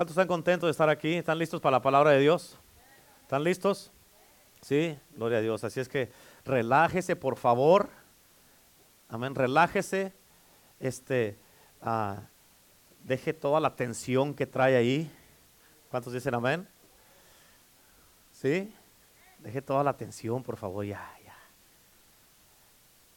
[0.00, 1.16] ¿Cuántos están contentos de estar aquí?
[1.16, 2.58] ¿Están listos para la palabra de Dios?
[3.20, 3.92] ¿Están listos?
[4.62, 5.62] Sí, gloria a Dios.
[5.62, 6.10] Así es que
[6.42, 7.90] relájese, por favor.
[9.10, 10.14] Amén, relájese.
[10.78, 11.38] Este,
[11.82, 12.22] ah,
[13.04, 15.14] deje toda la tensión que trae ahí.
[15.90, 16.66] ¿Cuántos dicen amén?
[18.32, 18.74] ¿Sí?
[19.40, 21.36] Deje toda la tensión, por favor, ya, ya.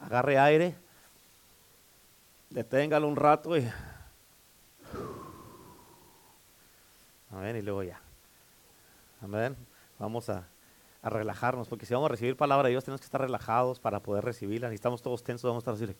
[0.06, 0.76] Agarre aire,
[2.50, 3.72] deténgalo un rato y
[7.34, 7.56] Amén.
[7.56, 8.00] Y luego ya.
[9.22, 9.56] Amén.
[9.98, 10.48] Vamos a,
[11.02, 14.24] relajarnos, porque si vamos a recibir palabra de Dios, tenemos que estar relajados para poder
[14.24, 14.70] recibirla.
[14.70, 15.98] Si estamos todos tensos, vamos a estar así.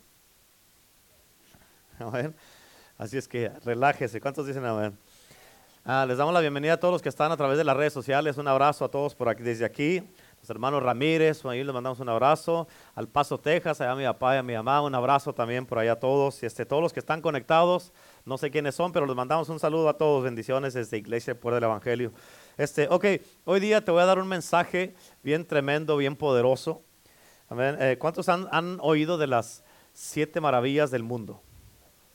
[2.00, 2.34] Amén.
[2.98, 4.22] Así es que relájese.
[4.22, 4.98] ¿Cuántos dicen amén?
[5.84, 7.92] Ah, les damos la bienvenida a todos los que están a través de las redes
[7.92, 8.38] sociales.
[8.38, 10.02] Un abrazo a todos por aquí, desde aquí.
[10.40, 12.68] Los hermanos Ramírez, ahí les mandamos un abrazo.
[12.96, 15.80] Al Paso, Texas, allá a mi papá y a mi mamá, un abrazo también por
[15.80, 16.42] allá a todos.
[16.44, 17.92] Y este, todos los que están conectados,
[18.26, 20.24] no sé quiénes son, pero les mandamos un saludo a todos.
[20.24, 22.14] Bendiciones desde Iglesia por el Evangelio.
[22.58, 23.06] Este, ok,
[23.44, 26.82] hoy día te voy a dar un mensaje bien tremendo, bien poderoso.
[27.52, 31.42] Eh, ¿Cuántos han, han, oído de las siete maravillas del mundo?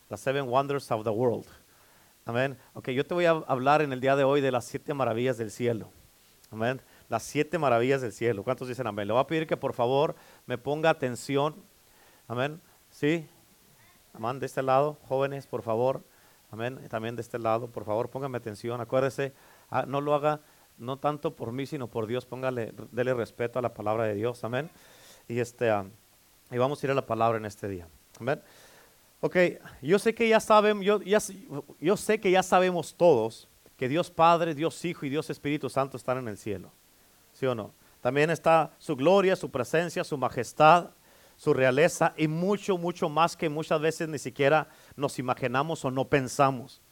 [0.09, 1.47] Las seven wonders of the world.
[2.25, 2.57] Amén.
[2.73, 5.37] Ok, yo te voy a hablar en el día de hoy de las siete maravillas
[5.37, 5.91] del cielo.
[6.51, 6.81] Amén.
[7.11, 8.43] Las siete maravillas del cielo.
[8.43, 9.07] ¿Cuántos dicen amén?
[9.07, 11.57] Le voy a pedir que por favor me ponga atención.
[12.27, 12.61] Amén.
[12.91, 13.29] ¿Sí?
[14.19, 16.03] Amén, de este lado, jóvenes, por favor.
[16.51, 16.81] Amén.
[16.89, 18.81] También de este lado, por favor, póngame atención.
[18.81, 19.33] Acuérdese,
[19.71, 20.41] ah, no lo haga
[20.77, 22.27] no tanto por mí, sino por Dios.
[22.27, 24.43] Póngale, dele respeto a la palabra de Dios.
[24.43, 24.71] Amén.
[25.29, 25.87] Y este, ah,
[26.51, 27.87] y vamos a ir a la palabra en este día.
[28.19, 28.43] Amén.
[29.21, 29.37] Ok,
[29.83, 34.53] yo sé que ya saben, yo, yo sé que ya sabemos todos que Dios Padre,
[34.53, 36.73] Dios Hijo y Dios Espíritu Santo están en el cielo.
[37.33, 37.73] ¿Sí o no?
[38.01, 40.91] También está su gloria, su presencia, su majestad
[41.39, 46.05] su realeza y mucho, mucho más que muchas veces ni siquiera nos imaginamos o no
[46.05, 46.83] pensamos.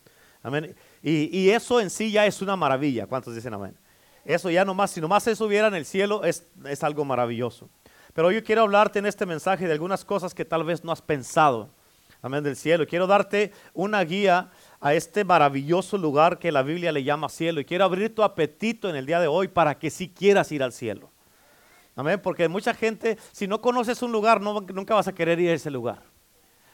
[0.41, 0.77] Amén.
[1.03, 3.09] Y, eso en sí ya es una maravilla.
[3.09, 3.77] ¿Cuántos dicen amén?
[4.25, 7.69] Eso ya nomás, si nomás eso hubiera en el cielo, es, es algo maravilloso.
[8.15, 11.03] Pero yo quiero hablarte en este mensaje de algunas cosas que tal vez no has
[11.03, 11.69] pensado.
[12.23, 12.87] Amén del cielo.
[12.87, 17.61] Quiero darte una guía a este maravilloso lugar que la Biblia le llama cielo.
[17.61, 20.63] Y quiero abrir tu apetito en el día de hoy para que si quieras ir
[20.63, 21.11] al cielo.
[21.97, 25.55] Amén, porque mucha gente, si no conoces un lugar, nunca vas a querer ir a
[25.55, 26.03] ese lugar.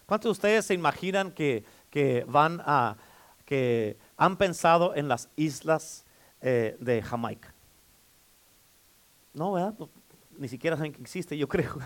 [0.04, 1.64] ¿Cuántos de ustedes se imaginan que,
[2.26, 2.96] van a,
[3.44, 6.04] que han pensado en las islas
[6.40, 7.54] eh, de Jamaica?
[9.32, 9.74] No, ¿verdad?
[10.36, 11.78] Ni siquiera saben que existe, yo creo.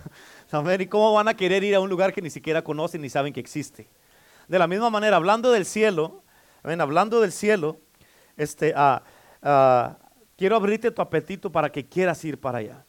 [0.51, 3.11] Amén, ¿y cómo van a querer ir a un lugar que ni siquiera conocen ni
[3.11, 3.87] saben que existe?
[4.49, 6.23] De la misma manera, hablando del cielo,
[6.63, 7.77] amén, hablando del cielo,
[8.39, 9.03] este, ah,
[9.43, 9.99] ah,
[10.39, 12.86] quiero abrirte tu apetito para que quieras ir para allá.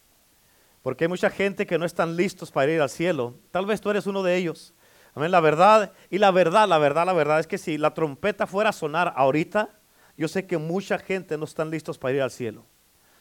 [0.82, 3.36] Porque hay mucha gente que no están listos para ir al cielo.
[3.52, 4.74] Tal vez tú eres uno de ellos.
[5.14, 5.32] Amén.
[5.32, 8.70] La verdad, y la verdad, la verdad, la verdad es que si la trompeta fuera
[8.70, 9.70] a sonar ahorita,
[10.16, 12.66] yo sé que mucha gente no están listos para ir al cielo.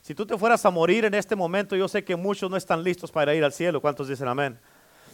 [0.03, 2.85] Si tú te fueras a morir en este momento, yo sé que muchos no están
[2.85, 3.81] listos para ir al cielo.
[3.81, 4.59] ¿Cuántos dicen amén?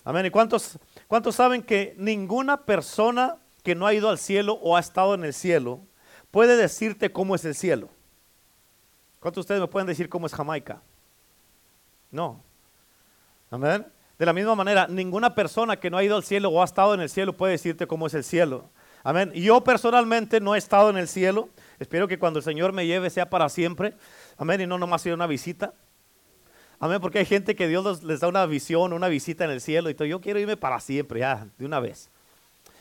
[0.04, 0.26] Amén.
[0.26, 4.81] ¿Y cuántos, cuántos saben que ninguna persona que no ha ido al cielo o ha
[4.81, 5.81] estado en el cielo
[6.31, 7.88] puede decirte cómo es el cielo?
[9.19, 10.82] ¿Cuántos de ustedes me pueden decir cómo es Jamaica?
[12.12, 12.44] No.
[13.50, 13.84] Amén.
[14.18, 16.94] De la misma manera, ninguna persona que no ha ido al cielo o ha estado
[16.94, 18.70] en el cielo puede decirte cómo es el cielo.
[19.02, 19.32] Amén.
[19.32, 21.48] Yo personalmente no he estado en el cielo.
[21.80, 23.94] Espero que cuando el Señor me lleve sea para siempre.
[24.36, 24.60] Amén.
[24.60, 25.74] Y no nomás sea una visita.
[26.78, 27.00] Amén.
[27.00, 29.90] Porque hay gente que Dios les da una visión, una visita en el cielo.
[29.90, 30.06] Y todo.
[30.06, 32.10] yo quiero irme para siempre, ya, de una vez.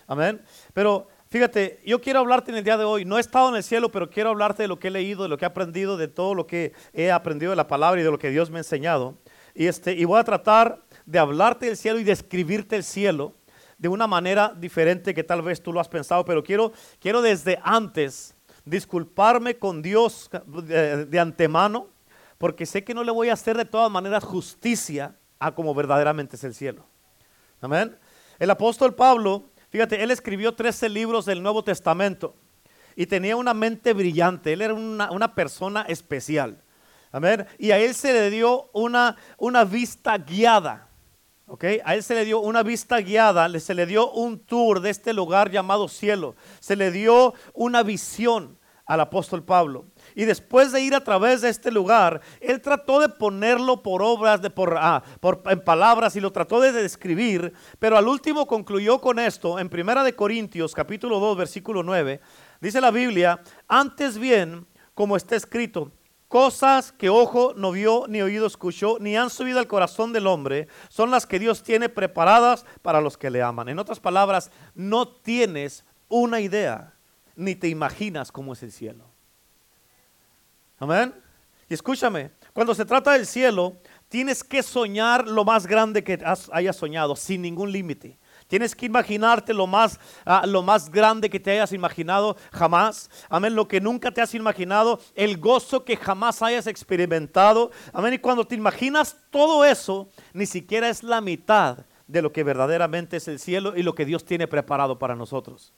[0.06, 0.42] Amén.
[0.74, 3.06] Pero fíjate, yo quiero hablarte en el día de hoy.
[3.06, 5.30] No he estado en el cielo, pero quiero hablarte de lo que he leído, de
[5.30, 8.12] lo que he aprendido, de todo lo que he aprendido de la palabra y de
[8.12, 9.18] lo que Dios me ha enseñado.
[9.56, 13.34] Y, este, y voy a tratar de hablarte del cielo y describirte el cielo
[13.78, 17.60] de una manera diferente que tal vez tú lo has pensado, pero quiero, quiero desde
[17.64, 21.88] antes disculparme con Dios de, antemano,
[22.38, 26.36] porque sé que no le voy a hacer de todas maneras justicia a como verdaderamente
[26.36, 26.86] es el cielo.
[27.60, 27.98] Amén.
[28.38, 32.36] El apóstol Pablo, fíjate, él escribió 13 libros del Nuevo Testamento
[32.96, 36.62] y tenía una mente brillante, él era una, una persona especial.
[37.12, 37.46] Amén.
[37.58, 40.88] Y a él se le dio una, una vista guiada.
[41.46, 41.66] ¿ok?
[41.84, 45.14] A él se le dio una vista guiada, se le dio un tour de este
[45.14, 46.36] lugar llamado cielo.
[46.62, 49.86] Se le dio una visión al apóstol Pablo.
[50.16, 54.42] Y después de ir a través de este lugar, él trató de ponerlo por obras,
[54.42, 59.00] de, por, ah, por, en palabras y lo trató de describir, pero al último concluyó
[59.00, 62.20] con esto en Primera de Corintios capítulo 2 versículo 9.
[62.60, 65.92] Dice la Biblia, antes bien, como está escrito,
[66.32, 70.70] Cosas que ojo no vio, ni oído escuchó, ni han subido al corazón del hombre,
[70.88, 73.68] son las que Dios tiene preparadas para los que le aman.
[73.68, 76.94] En otras palabras, no tienes una idea,
[77.36, 79.11] ni te imaginas cómo es el cielo.
[80.82, 81.14] Amén.
[81.70, 83.78] Y escúchame, cuando se trata del cielo,
[84.10, 86.20] tienes que soñar lo más grande que
[86.52, 88.18] hayas soñado, sin ningún límite.
[88.48, 93.12] Tienes que imaginarte lo más, ah, lo más grande que te hayas imaginado jamás.
[93.30, 93.54] Amén.
[93.54, 95.00] Lo que nunca te has imaginado.
[95.14, 97.70] El gozo que jamás hayas experimentado.
[97.94, 98.16] Amén.
[98.16, 103.18] Y cuando te imaginas todo eso, ni siquiera es la mitad de lo que verdaderamente
[103.18, 105.74] es el cielo y lo que Dios tiene preparado para nosotros.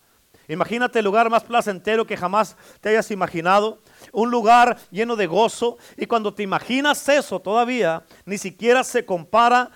[0.47, 3.79] Imagínate el lugar más placentero que jamás te hayas imaginado,
[4.11, 9.71] un lugar lleno de gozo y cuando te imaginas eso todavía ni siquiera se compara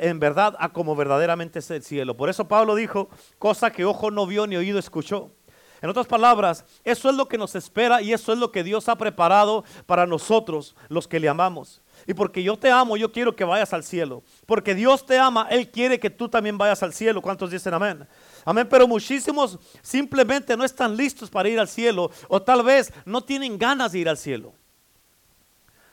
[0.00, 2.16] en verdad a como verdaderamente es el cielo.
[2.16, 3.08] Por eso Pablo dijo,
[3.38, 5.30] cosa que ojo no vio ni oído escuchó.
[5.82, 8.88] En otras palabras, eso es lo que nos espera y eso es lo que Dios
[8.88, 11.82] ha preparado para nosotros, los que le amamos.
[12.06, 14.22] Y porque yo te amo, yo quiero que vayas al cielo.
[14.46, 17.20] Porque Dios te ama, Él quiere que tú también vayas al cielo.
[17.20, 18.06] ¿Cuántos dicen amén?
[18.48, 23.20] Amén, pero muchísimos simplemente no están listos para ir al cielo o tal vez no
[23.20, 24.54] tienen ganas de ir al cielo.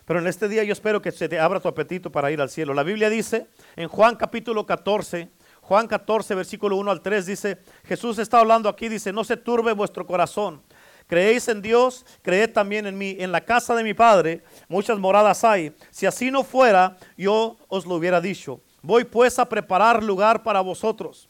[0.06, 2.52] Pero en este día yo espero que se te abra tu apetito para ir al
[2.52, 2.76] cielo.
[2.76, 8.20] La Biblia dice en Juan capítulo 14, Juan 14, versículo 1 al 3 dice, Jesús
[8.20, 10.62] está hablando aquí, dice, no se turbe vuestro corazón.
[11.08, 13.16] Creéis en Dios, creed también en mí.
[13.18, 15.76] En la casa de mi Padre muchas moradas hay.
[15.90, 18.62] Si así no fuera, yo os lo hubiera dicho.
[18.84, 21.30] Voy pues a preparar lugar para vosotros.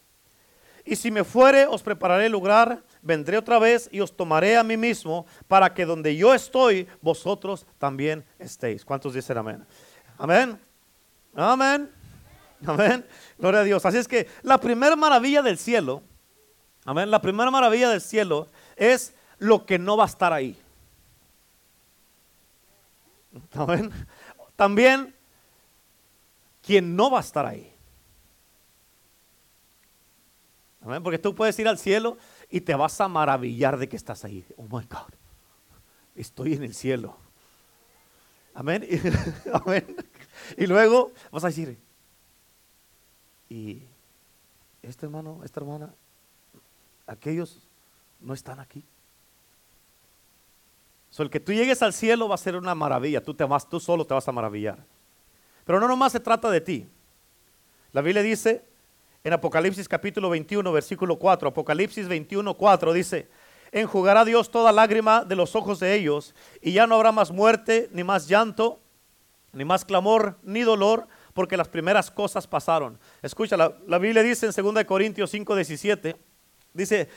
[0.86, 4.76] Y si me fuere, os prepararé lugar, vendré otra vez y os tomaré a mí
[4.76, 8.84] mismo, para que donde yo estoy, vosotros también estéis.
[8.84, 9.66] ¿Cuántos dicen amén?
[10.18, 10.60] Amén.
[11.36, 11.90] Amén.
[12.66, 13.06] Amén.
[13.38, 13.86] Gloria a Dios.
[13.86, 16.02] Así es que la primera maravilla del cielo,
[16.86, 20.58] amén, la primera maravilla del cielo es lo que no va a estar ahí.
[23.54, 23.92] Amén.
[24.56, 25.16] También
[26.62, 27.73] quien no va a estar ahí.
[30.84, 32.18] Porque tú puedes ir al cielo
[32.50, 34.46] y te vas a maravillar de que estás ahí.
[34.58, 35.14] Oh my God,
[36.16, 37.18] estoy en el cielo.
[38.54, 38.86] Amén.
[39.54, 39.96] Amén.
[40.58, 41.80] Y luego vas a decir,
[43.50, 43.84] y
[44.82, 45.94] este hermano, esta hermana,
[47.08, 47.66] aquellos
[48.20, 48.84] no están aquí.
[51.10, 53.24] So, el que tú llegues al cielo va a ser una maravilla.
[53.24, 54.84] Tú te vas, tú solo te vas a maravillar.
[55.64, 56.90] Pero no nomás se trata de ti.
[57.92, 58.66] La Biblia dice
[59.24, 61.50] en Apocalipsis capítulo 21, versículo 4.
[61.50, 63.30] Apocalipsis 21, 4 dice,
[63.72, 67.90] enjugará Dios toda lágrima de los ojos de ellos, y ya no habrá más muerte,
[67.94, 68.82] ni más llanto,
[69.54, 73.00] ni más clamor, ni dolor, porque las primeras cosas pasaron.
[73.22, 76.18] Escucha, la, la Biblia dice en 2 Corintios 5, 17,
[76.74, 77.08] Dice,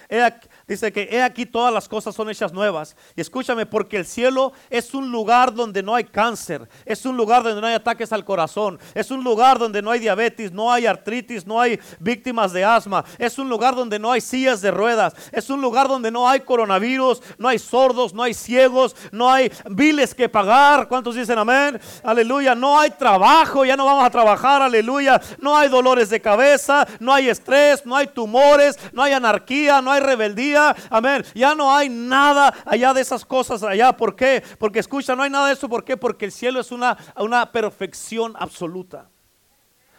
[0.69, 2.95] dice que he aquí todas las cosas son hechas nuevas.
[3.15, 7.43] Y escúchame, porque el cielo es un lugar donde no hay cáncer, es un lugar
[7.43, 10.85] donde no hay ataques al corazón, es un lugar donde no hay diabetes, no hay
[10.85, 15.15] artritis, no hay víctimas de asma, es un lugar donde no hay sillas de ruedas,
[15.33, 19.51] es un lugar donde no hay coronavirus, no hay sordos, no hay ciegos, no hay
[19.71, 20.87] biles que pagar.
[20.87, 21.81] ¿Cuántos dicen amén?
[22.05, 26.87] Aleluya, no hay trabajo, ya no vamos a trabajar, aleluya, no hay dolores de cabeza,
[27.01, 29.46] no hay estrés, no hay tumores, no hay anarquía
[29.83, 31.25] no hay rebeldía, amén.
[31.35, 33.97] Ya no hay nada allá de esas cosas allá.
[33.97, 34.43] ¿Por qué?
[34.59, 35.69] Porque escucha, no hay nada de eso.
[35.69, 35.97] ¿Por qué?
[35.97, 39.09] Porque el cielo es una, una perfección absoluta.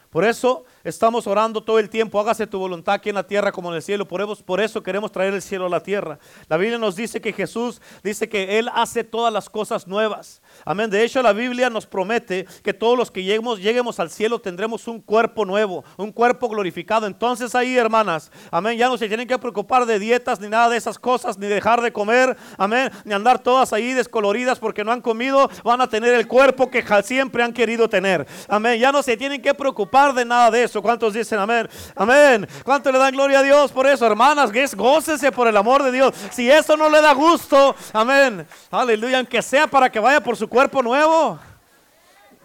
[0.09, 3.69] Por eso estamos orando todo el tiempo, hágase tu voluntad aquí en la tierra como
[3.69, 4.07] en el cielo.
[4.07, 6.17] Por eso, queremos traer el cielo a la tierra.
[6.47, 10.41] La Biblia nos dice que Jesús dice que Él hace todas las cosas nuevas.
[10.65, 10.89] Amén.
[10.89, 14.87] De hecho, la Biblia nos promete que todos los que lleguemos, lleguemos al cielo tendremos
[14.87, 17.05] un cuerpo nuevo, un cuerpo glorificado.
[17.05, 20.77] Entonces ahí, hermanas, amén, ya no se tienen que preocupar de dietas ni nada de
[20.77, 25.01] esas cosas, ni dejar de comer, amén, ni andar todas ahí descoloridas porque no han
[25.01, 28.25] comido, van a tener el cuerpo que siempre han querido tener.
[28.47, 28.79] Amén.
[28.79, 30.76] Ya no se tienen que preocupar de nada de eso.
[30.81, 31.67] ¿Cuántos dicen amén?
[31.95, 32.47] Amén.
[32.63, 34.51] ¿Cuánto le dan gloria a Dios por eso, hermanas?
[34.75, 36.13] Gócese por el amor de Dios.
[36.31, 38.47] Si eso no le da gusto, amén.
[38.71, 41.39] Aleluya, aunque sea para que vaya por su cuerpo nuevo.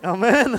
[0.02, 0.56] Amén.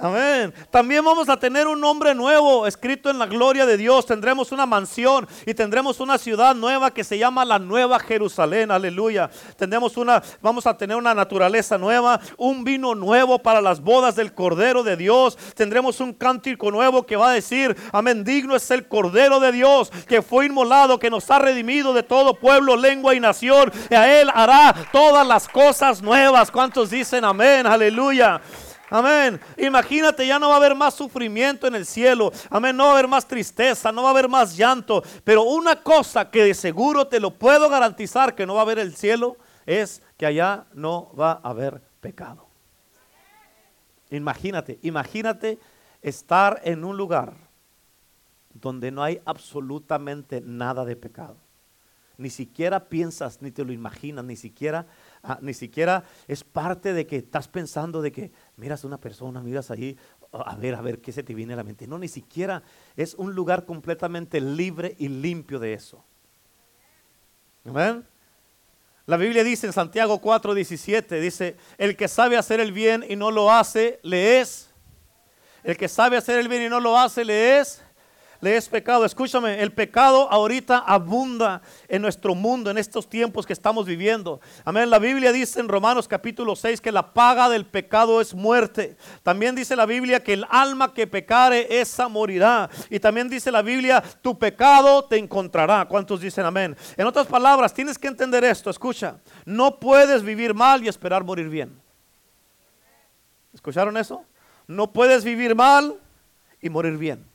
[0.00, 0.54] Amén.
[0.70, 4.06] También vamos a tener un nombre nuevo escrito en la gloria de Dios.
[4.06, 8.70] Tendremos una mansión y tendremos una ciudad nueva que se llama la Nueva Jerusalén.
[8.70, 9.28] Aleluya.
[9.56, 14.32] Tendremos una, vamos a tener una naturaleza nueva, un vino nuevo para las bodas del
[14.34, 15.36] Cordero de Dios.
[15.54, 19.90] Tendremos un cántico nuevo que va a decir, amén, digno es el Cordero de Dios
[20.06, 23.72] que fue inmolado, que nos ha redimido de todo pueblo, lengua y nación.
[23.90, 26.50] Y a Él hará todas las cosas nuevas.
[26.50, 27.66] ¿Cuántos dicen amén?
[27.66, 28.40] Aleluya.
[28.90, 29.40] Amén.
[29.56, 32.32] Imagínate, ya no va a haber más sufrimiento en el cielo.
[32.48, 32.76] Amén.
[32.76, 35.02] No va a haber más tristeza, no va a haber más llanto.
[35.24, 38.78] Pero una cosa que de seguro te lo puedo garantizar que no va a haber
[38.78, 42.46] el cielo es que allá no va a haber pecado.
[44.10, 45.58] Imagínate, imagínate
[46.00, 47.34] estar en un lugar
[48.54, 51.36] donde no hay absolutamente nada de pecado.
[52.16, 54.86] ni siquiera piensas, ni te lo imaginas, ni siquiera,
[55.22, 59.40] ah, ni siquiera es parte de que estás pensando de que miras a una persona,
[59.40, 59.96] miras ahí,
[60.32, 61.86] a ver, a ver qué se te viene a la mente.
[61.86, 62.62] No, ni siquiera
[62.96, 66.04] es un lugar completamente libre y limpio de eso.
[67.64, 68.04] Amén.
[69.06, 73.30] La Biblia dice en Santiago 4:17, dice, el que sabe hacer el bien y no
[73.30, 74.70] lo hace, le es.
[75.64, 77.82] El que sabe hacer el bien y no lo hace, le es
[78.40, 79.04] le es pecado.
[79.04, 84.40] Escúchame, el pecado ahorita abunda en nuestro mundo, en estos tiempos que estamos viviendo.
[84.64, 84.90] Amén.
[84.90, 88.96] La Biblia dice en Romanos capítulo 6 que la paga del pecado es muerte.
[89.22, 92.70] También dice la Biblia que el alma que pecare, esa morirá.
[92.90, 95.86] Y también dice la Biblia, tu pecado te encontrará.
[95.86, 96.76] ¿Cuántos dicen amén?
[96.96, 98.70] En otras palabras, tienes que entender esto.
[98.70, 101.80] Escucha, no puedes vivir mal y esperar morir bien.
[103.52, 104.24] ¿Escucharon eso?
[104.66, 105.96] No puedes vivir mal
[106.60, 107.27] y morir bien.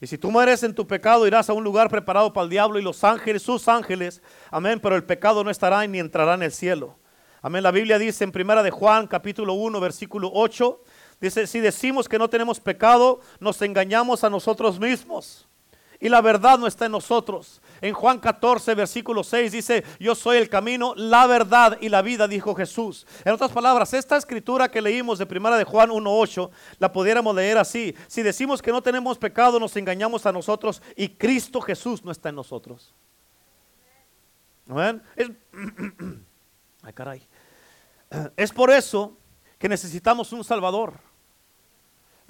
[0.00, 2.78] Y si tú mueres en tu pecado, irás a un lugar preparado para el diablo
[2.78, 4.22] y los ángeles, sus ángeles.
[4.50, 4.80] Amén.
[4.80, 6.96] Pero el pecado no estará ni entrará en el cielo.
[7.42, 7.62] Amén.
[7.62, 10.82] La Biblia dice en primera de Juan, capítulo 1, versículo 8.
[11.20, 15.49] Dice, si decimos que no tenemos pecado, nos engañamos a nosotros mismos.
[16.00, 17.60] Y la verdad no está en nosotros.
[17.82, 22.26] En Juan 14, versículo 6 dice, yo soy el camino, la verdad y la vida,
[22.26, 23.06] dijo Jesús.
[23.22, 27.58] En otras palabras, esta escritura que leímos de primera de Juan 1.8, la pudiéramos leer
[27.58, 27.94] así.
[28.06, 32.30] Si decimos que no tenemos pecado, nos engañamos a nosotros y Cristo Jesús no está
[32.30, 32.94] en nosotros.
[35.16, 35.30] Es,
[36.82, 37.28] ay, caray.
[38.36, 39.18] Es por eso
[39.58, 41.09] que necesitamos un Salvador.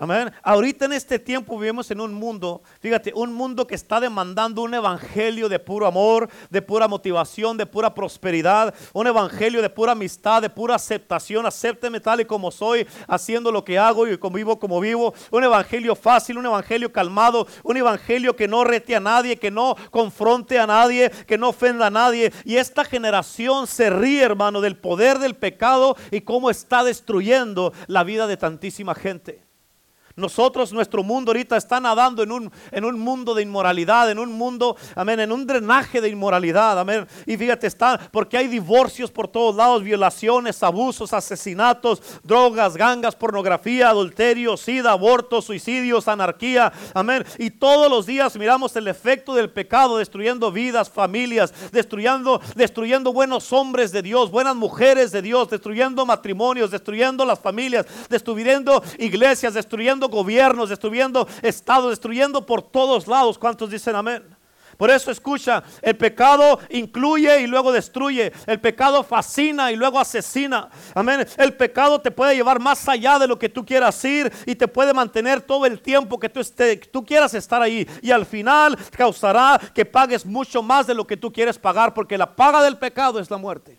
[0.02, 0.33] Amén.
[0.42, 4.73] Ahorita en este tiempo vivimos en un mundo, fíjate, un mundo que está demandando un
[4.73, 10.40] evangelio de puro amor, de pura motivación, de pura prosperidad, un evangelio de pura amistad,
[10.40, 11.45] de pura aceptación.
[11.45, 15.12] Acépteme tal y como soy, haciendo lo que hago y como vivo como vivo.
[15.30, 19.76] Un evangelio fácil, un evangelio calmado, un evangelio que no rete a nadie, que no
[19.90, 22.33] confronte a nadie, que no ofenda a nadie.
[22.47, 28.02] Y esta generación se ríe, hermano, del poder del pecado y cómo está destruyendo la
[28.02, 29.50] vida de tantísima gente.
[30.17, 34.33] Nosotros, nuestro mundo ahorita está nadando en un, en un mundo de inmoralidad, en un
[34.33, 37.07] mundo, amén, en un drenaje de inmoralidad, amén.
[37.26, 43.88] Y fíjate, está, porque hay divorcios por todos lados, violaciones, abusos, asesinatos, drogas, gangas, pornografía,
[43.88, 47.25] adulterio, sida, abortos, suicidios, anarquía, amén.
[47.38, 53.52] Y todos los días miramos el efecto del pecado destruyendo vidas, familias, destruyendo, destruyendo buenos
[53.52, 60.00] hombres de Dios, buenas mujeres de Dios, destruyendo matrimonios, destruyendo las familias, destruyendo iglesias, destruyendo
[60.09, 63.38] gobiernos, destruyendo estados, destruyendo por todos lados.
[63.38, 64.40] ¿Cuántos dicen amén?
[64.80, 68.33] Por eso escucha, el pecado incluye y luego destruye.
[68.47, 70.71] El pecado fascina y luego asesina.
[70.95, 71.26] Amén.
[71.37, 74.66] El pecado te puede llevar más allá de lo que tú quieras ir y te
[74.66, 77.87] puede mantener todo el tiempo que tú, esté, tú quieras estar ahí.
[78.00, 82.16] Y al final causará que pagues mucho más de lo que tú quieres pagar porque
[82.16, 83.78] la paga del pecado es la muerte.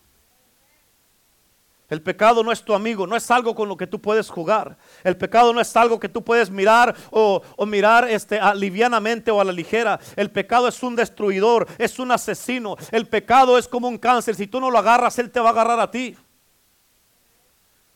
[1.92, 4.78] El pecado no es tu amigo, no es algo con lo que tú puedes jugar.
[5.04, 9.44] El pecado no es algo que tú puedes mirar o, mirar este, livianamente o a
[9.44, 10.00] la ligera.
[10.16, 12.78] El pecado es un destruidor, es un asesino.
[12.92, 14.36] El pecado es como un cáncer.
[14.36, 16.16] Si tú no lo agarras, Él te va a agarrar a ti.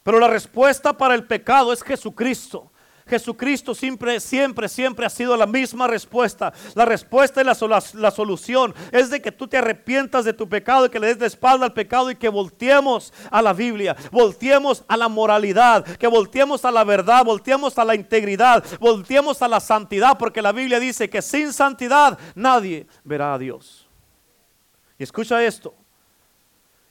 [0.04, 2.74] Pero la respuesta para el pecado es Jesucristo.
[3.08, 6.52] Jesucristo siempre, siempre, siempre ha sido la misma respuesta.
[6.74, 7.56] La respuesta y la,
[7.94, 11.20] la, solución es de que tú te arrepientas de tu pecado y que le des
[11.20, 16.08] de espalda al pecado y que volteemos a la Biblia, volteemos a la moralidad, que
[16.08, 20.80] volteemos a la verdad, volteemos a la integridad, volteemos a la santidad, porque la Biblia
[20.80, 23.88] dice que sin santidad nadie verá a Dios.
[24.98, 25.76] Y escucha esto,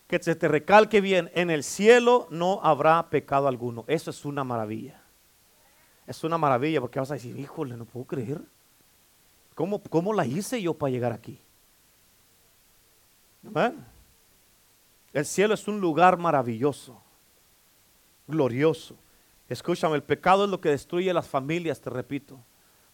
[0.07, 3.85] que se te recalque bien, en el cielo no habrá pecado alguno.
[3.89, 5.04] Eso es una maravilla
[6.07, 8.41] es una maravilla porque vas a decir, híjole, no puedo creer.
[9.55, 11.41] ¿Cómo, cómo la hice yo para llegar aquí?
[15.13, 17.01] El cielo es un lugar maravilloso,
[18.27, 18.97] glorioso.
[19.49, 22.39] Escúchame, el pecado es lo que destruye las familias, te repito.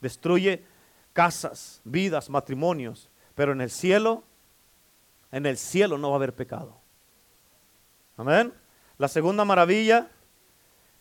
[0.01, 0.65] Destruye
[1.13, 3.09] casas, vidas, matrimonios.
[3.35, 4.25] Pero en el cielo,
[5.33, 6.77] en el cielo no va a haber pecado.
[8.17, 8.53] Amén.
[8.99, 10.11] La segunda maravilla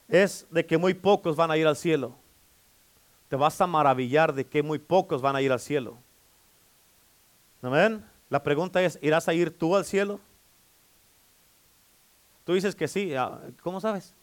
[0.09, 2.15] es de que muy pocos van a ir al cielo.
[3.29, 5.97] Te vas a maravillar de que muy pocos van a ir al cielo.
[7.61, 8.03] Amén.
[8.29, 10.19] La pregunta es, ¿irás a ir tú al cielo?
[12.43, 13.13] Tú dices que sí.
[13.13, 14.13] Ah, ¿Cómo sabes?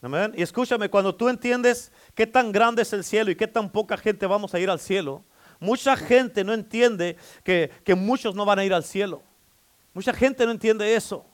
[0.00, 0.32] Amén.
[0.36, 3.96] Y escúchame, cuando tú entiendes qué tan grande es el cielo y qué tan poca
[3.96, 5.22] gente vamos a ir al cielo,
[5.60, 9.22] mucha gente no entiende que, que muchos no van a ir al cielo.
[9.92, 11.26] Mucha gente no entiende eso.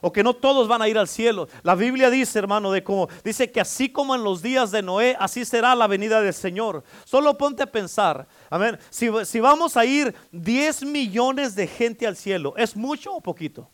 [0.00, 1.48] O que no todos van a ir al cielo.
[1.62, 5.16] La Biblia dice, hermano, de cómo dice que así como en los días de Noé,
[5.18, 6.84] así será la venida del Señor.
[7.04, 12.54] Solo ponte a pensar, amén, si, vamos a ir 10 millones de gente al cielo,
[12.56, 13.68] ¿es mucho o poquito?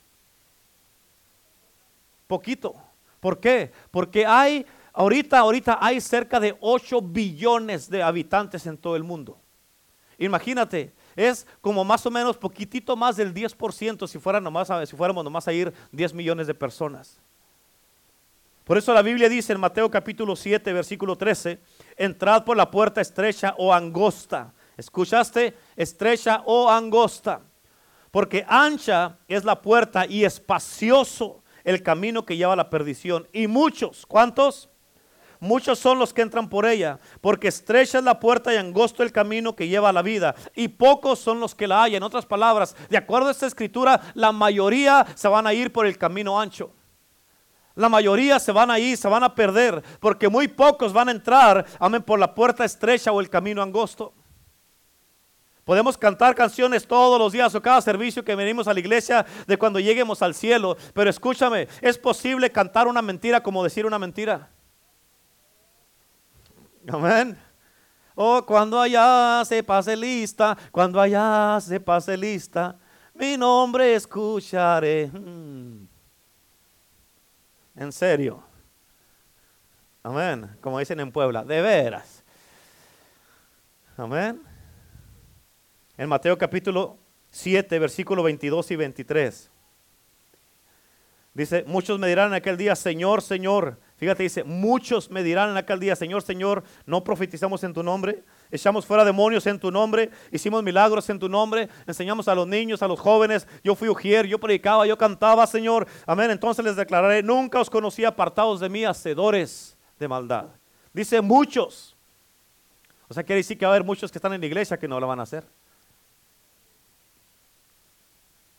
[2.26, 2.74] Poquito.
[3.20, 3.70] ¿Por qué?
[3.90, 9.38] Porque hay, ahorita, ahorita hay cerca de 8 billones de habitantes en todo el mundo.
[10.18, 15.24] Imagínate, es como más o menos poquitito más del 10% si, fuera nomás, si fuéramos
[15.24, 17.18] nomás a ir 10 millones de personas.
[18.64, 21.58] Por eso la Biblia dice en Mateo capítulo 7, versículo 13,
[21.96, 24.52] entrad por la puerta estrecha o angosta.
[24.76, 25.56] ¿Escuchaste?
[25.76, 27.40] Estrecha o angosta.
[28.10, 33.26] Porque ancha es la puerta y espacioso el camino que lleva a la perdición.
[33.32, 34.68] Y muchos, ¿cuántos?
[35.42, 39.10] Muchos son los que entran por ella, porque estrecha es la puerta y angosto el
[39.10, 41.96] camino que lleva a la vida, y pocos son los que la hallan.
[41.96, 45.84] En otras palabras, de acuerdo a esta escritura, la mayoría se van a ir por
[45.84, 46.70] el camino ancho.
[47.74, 51.10] La mayoría se van a ir, se van a perder, porque muy pocos van a
[51.10, 54.14] entrar, amén, por la puerta estrecha o el camino angosto.
[55.64, 59.58] Podemos cantar canciones todos los días o cada servicio que venimos a la iglesia de
[59.58, 64.48] cuando lleguemos al cielo, pero escúchame, es posible cantar una mentira como decir una mentira.
[66.88, 67.38] Amén.
[68.14, 72.78] Oh, cuando allá se pase lista, cuando allá se pase lista,
[73.14, 75.06] mi nombre escucharé.
[75.06, 75.86] Hmm.
[77.76, 78.42] En serio.
[80.02, 80.56] Amén.
[80.60, 82.22] Como dicen en Puebla, de veras.
[83.96, 84.42] Amén.
[85.96, 86.98] En Mateo capítulo
[87.30, 89.50] 7, versículo 22 y 23.
[91.34, 95.56] Dice, muchos me dirán en aquel día, Señor, Señor, Fíjate, dice, muchos me dirán en
[95.56, 100.10] aquel día, Señor, Señor, no profetizamos en tu nombre, echamos fuera demonios en tu nombre,
[100.32, 104.26] hicimos milagros en tu nombre, enseñamos a los niños, a los jóvenes, yo fui ujier,
[104.26, 105.86] yo predicaba, yo cantaba, Señor.
[106.04, 106.32] Amén.
[106.32, 110.46] Entonces les declararé, nunca os conocí apartados de mí, hacedores de maldad.
[110.92, 111.94] Dice muchos.
[113.06, 114.88] O sea, quiere decir que va a haber muchos que están en la iglesia que
[114.88, 115.44] no lo van a hacer.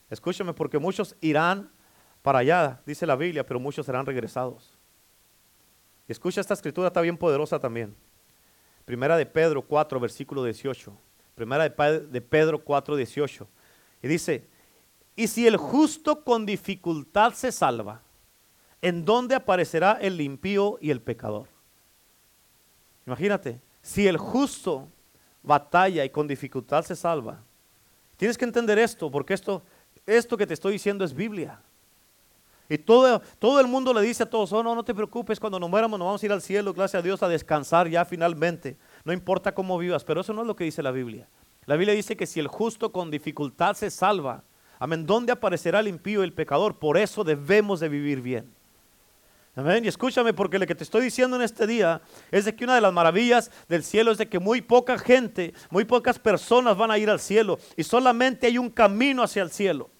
[0.09, 1.69] Escúchame, porque muchos irán
[2.21, 4.72] para allá, dice la Biblia, pero muchos serán regresados.
[6.07, 7.95] Escucha esta escritura, está bien poderosa también.
[8.85, 10.93] Primera de Pedro 4, versículo 18.
[11.35, 13.47] Primera de Pedro 4, 18.
[14.01, 14.47] Y dice,
[15.15, 18.01] y si el justo con dificultad se salva,
[18.81, 21.47] ¿en dónde aparecerá el impío y el pecador?
[23.05, 24.89] Imagínate, si el justo
[25.41, 27.43] batalla y con dificultad se salva,
[28.17, 29.61] tienes que entender esto, porque esto,
[30.05, 31.61] esto que te estoy diciendo es Biblia.
[32.73, 35.59] Y todo, todo el mundo le dice a todos, oh no, no te preocupes, cuando
[35.59, 38.77] nos muéramos nos vamos a ir al cielo, gracias a Dios, a descansar ya finalmente.
[39.05, 41.29] No importa cómo vivas, pero eso no es lo que dice la Biblia.
[41.67, 44.43] La Biblia dice que si el justo con dificultad se salva,
[44.79, 46.79] amén, ¿dónde aparecerá el impío y el pecador?
[46.79, 48.51] Por eso debemos de vivir bien.
[49.55, 49.85] Amén.
[49.85, 52.73] Y escúchame, porque lo que te estoy diciendo en este día es de que una
[52.73, 56.89] de las maravillas del cielo es de que muy poca gente, muy pocas personas van
[56.89, 59.91] a ir al cielo y solamente hay un camino hacia el cielo.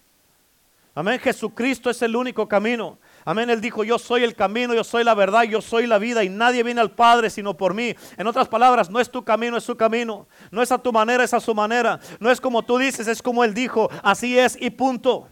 [0.96, 1.18] Amén.
[1.18, 2.98] Jesucristo es el único camino.
[3.24, 3.50] Amén.
[3.50, 6.28] Él dijo, yo soy el camino, yo soy la verdad, yo soy la vida y
[6.28, 7.96] nadie viene al Padre sino por mí.
[8.16, 10.28] En otras palabras, no es tu camino, es su camino.
[10.52, 11.98] No es a tu manera, es a su manera.
[12.20, 13.90] No es como tú dices, es como Él dijo.
[14.02, 15.28] Así es y punto.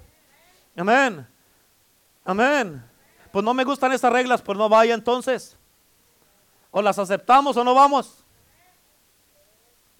[0.77, 1.27] Amén.
[2.25, 2.83] Amén.
[3.31, 5.57] Pues no me gustan esas reglas, pues no vaya entonces.
[6.73, 8.22] O las aceptamos o no vamos.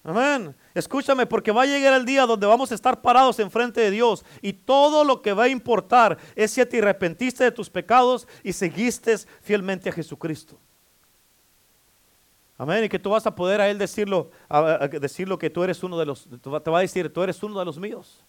[0.03, 0.53] Amén.
[0.73, 4.25] Escúchame, porque va a llegar el día donde vamos a estar parados enfrente de Dios
[4.41, 8.51] y todo lo que va a importar es si te arrepentiste de tus pecados y
[8.51, 10.59] seguiste fielmente a Jesucristo.
[12.57, 12.83] Amén.
[12.83, 15.97] Y que tú vas a poder a Él decirlo, a, decirlo que tú eres uno
[15.97, 18.23] de los, te va a decir, tú eres uno de los míos.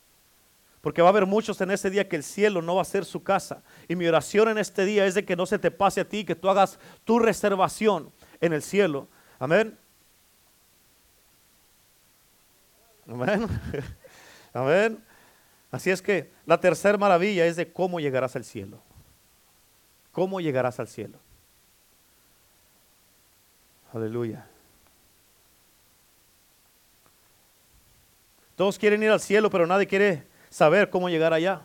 [0.81, 3.05] Porque va a haber muchos en ese día que el cielo no va a ser
[3.05, 3.63] su casa.
[3.89, 6.25] Y mi oración en este día es de que no se te pase a ti,
[6.25, 9.09] que tú hagas tu reservación en el cielo.
[9.39, 9.79] Amén.
[13.09, 13.47] Amén.
[14.53, 15.05] Amén.
[15.71, 18.79] Así es que la tercera maravilla es de cómo llegarás al cielo.
[20.13, 21.19] ¿Cómo llegarás al cielo?
[23.93, 24.47] Aleluya.
[28.57, 31.63] Todos quieren ir al cielo, pero nadie quiere saber cómo llegar allá.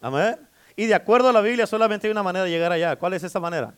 [0.00, 0.38] Amén.
[0.74, 2.96] Y de acuerdo a la Biblia, solamente hay una manera de llegar allá.
[2.96, 3.74] ¿Cuál es esa manera?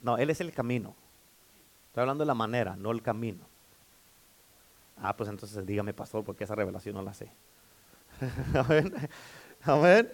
[0.00, 0.96] No, Él es el camino.
[1.96, 3.42] Estoy hablando de la manera, no el camino.
[4.98, 7.32] Ah, pues entonces dígame, pastor, porque esa revelación no la sé.
[8.54, 8.92] Amén.
[9.62, 10.12] Amén.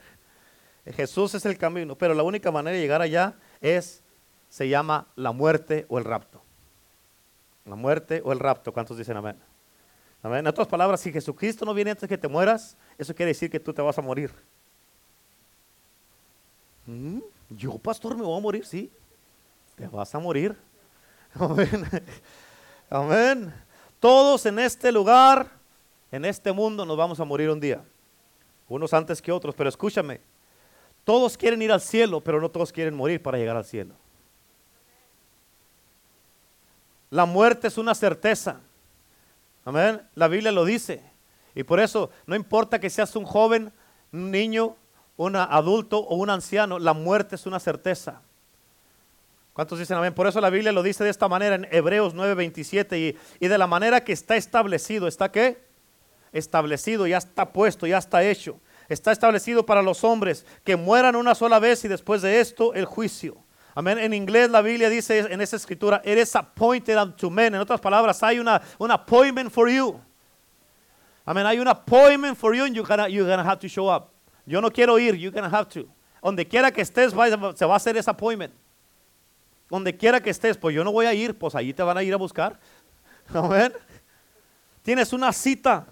[0.86, 4.00] Jesús es el camino, pero la única manera de llegar allá es,
[4.48, 6.40] se llama la muerte o el rapto.
[7.64, 9.36] La muerte o el rapto, ¿cuántos dicen amén?
[10.22, 13.58] En otras palabras, si Jesucristo no viene antes que te mueras, eso quiere decir que
[13.58, 14.32] tú te vas a morir.
[16.86, 17.18] Mm,
[17.48, 18.88] Yo, pastor, me voy a morir, sí.
[19.74, 20.56] Te vas a morir.
[21.38, 21.88] Amén.
[22.90, 23.54] Amén.
[23.98, 25.48] Todos en este lugar,
[26.10, 27.82] en este mundo, nos vamos a morir un día.
[28.68, 30.20] Unos antes que otros, pero escúchame.
[31.04, 33.94] Todos quieren ir al cielo, pero no todos quieren morir para llegar al cielo.
[37.10, 38.60] La muerte es una certeza.
[39.64, 40.02] Amén.
[40.14, 41.02] La Biblia lo dice.
[41.54, 43.72] Y por eso, no importa que seas un joven,
[44.12, 44.76] un niño,
[45.16, 48.22] un adulto o un anciano, la muerte es una certeza.
[49.52, 50.14] ¿Cuántos dicen amén?
[50.14, 53.58] Por eso la Biblia lo dice de esta manera en Hebreos 9:27 y, y de
[53.58, 55.62] la manera que está establecido, ¿está qué?
[56.32, 58.58] Establecido, ya está puesto, ya está hecho.
[58.88, 62.86] Está establecido para los hombres que mueran una sola vez y después de esto el
[62.86, 63.36] juicio.
[63.74, 63.98] Amén.
[63.98, 67.54] En inglés la Biblia dice en esa escritura, it is appointed unto men.
[67.54, 70.00] En otras palabras, hay una, un appointment for you.
[71.24, 71.46] Amén.
[71.46, 74.10] Hay un appointment for you and you're gonna, you're gonna have to show up.
[74.46, 75.86] Yo no quiero ir, you're gonna have to.
[76.22, 78.52] Donde quiera que estés, se va a hacer ese appointment.
[79.72, 82.02] Donde quiera que estés, pues yo no voy a ir, pues allí te van a
[82.02, 82.60] ir a buscar.
[83.32, 83.72] Amén.
[84.82, 85.86] Tienes una cita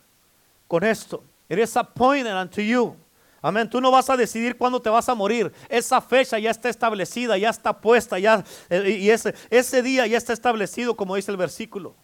[0.68, 1.24] con esto.
[1.48, 2.94] It is appointed unto you.
[3.40, 3.70] Amén.
[3.70, 5.50] Tú no vas a decidir cuándo te vas a morir.
[5.66, 10.18] Esa fecha ya está establecida, ya está puesta, ya, eh, y ese, ese día ya
[10.18, 11.94] está establecido, como dice el versículo.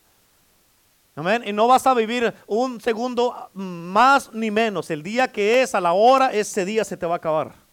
[1.14, 1.42] Amén.
[1.44, 4.90] Y no vas a vivir un segundo más ni menos.
[4.90, 7.65] El día que es, a la hora, ese día se te va a acabar.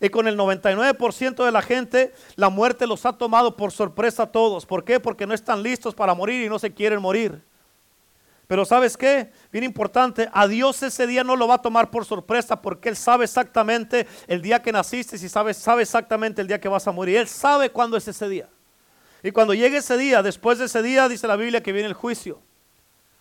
[0.00, 4.32] Y con el 99% de la gente, la muerte los ha tomado por sorpresa a
[4.32, 4.64] todos.
[4.64, 4.98] ¿Por qué?
[4.98, 7.42] Porque no están listos para morir y no se quieren morir.
[8.46, 9.30] Pero ¿sabes qué?
[9.52, 12.96] Bien importante, a Dios ese día no lo va a tomar por sorpresa porque Él
[12.96, 16.92] sabe exactamente el día que naciste y sabe, sabe exactamente el día que vas a
[16.92, 17.18] morir.
[17.18, 18.48] Él sabe cuándo es ese día.
[19.22, 21.94] Y cuando llegue ese día, después de ese día, dice la Biblia que viene el
[21.94, 22.40] juicio.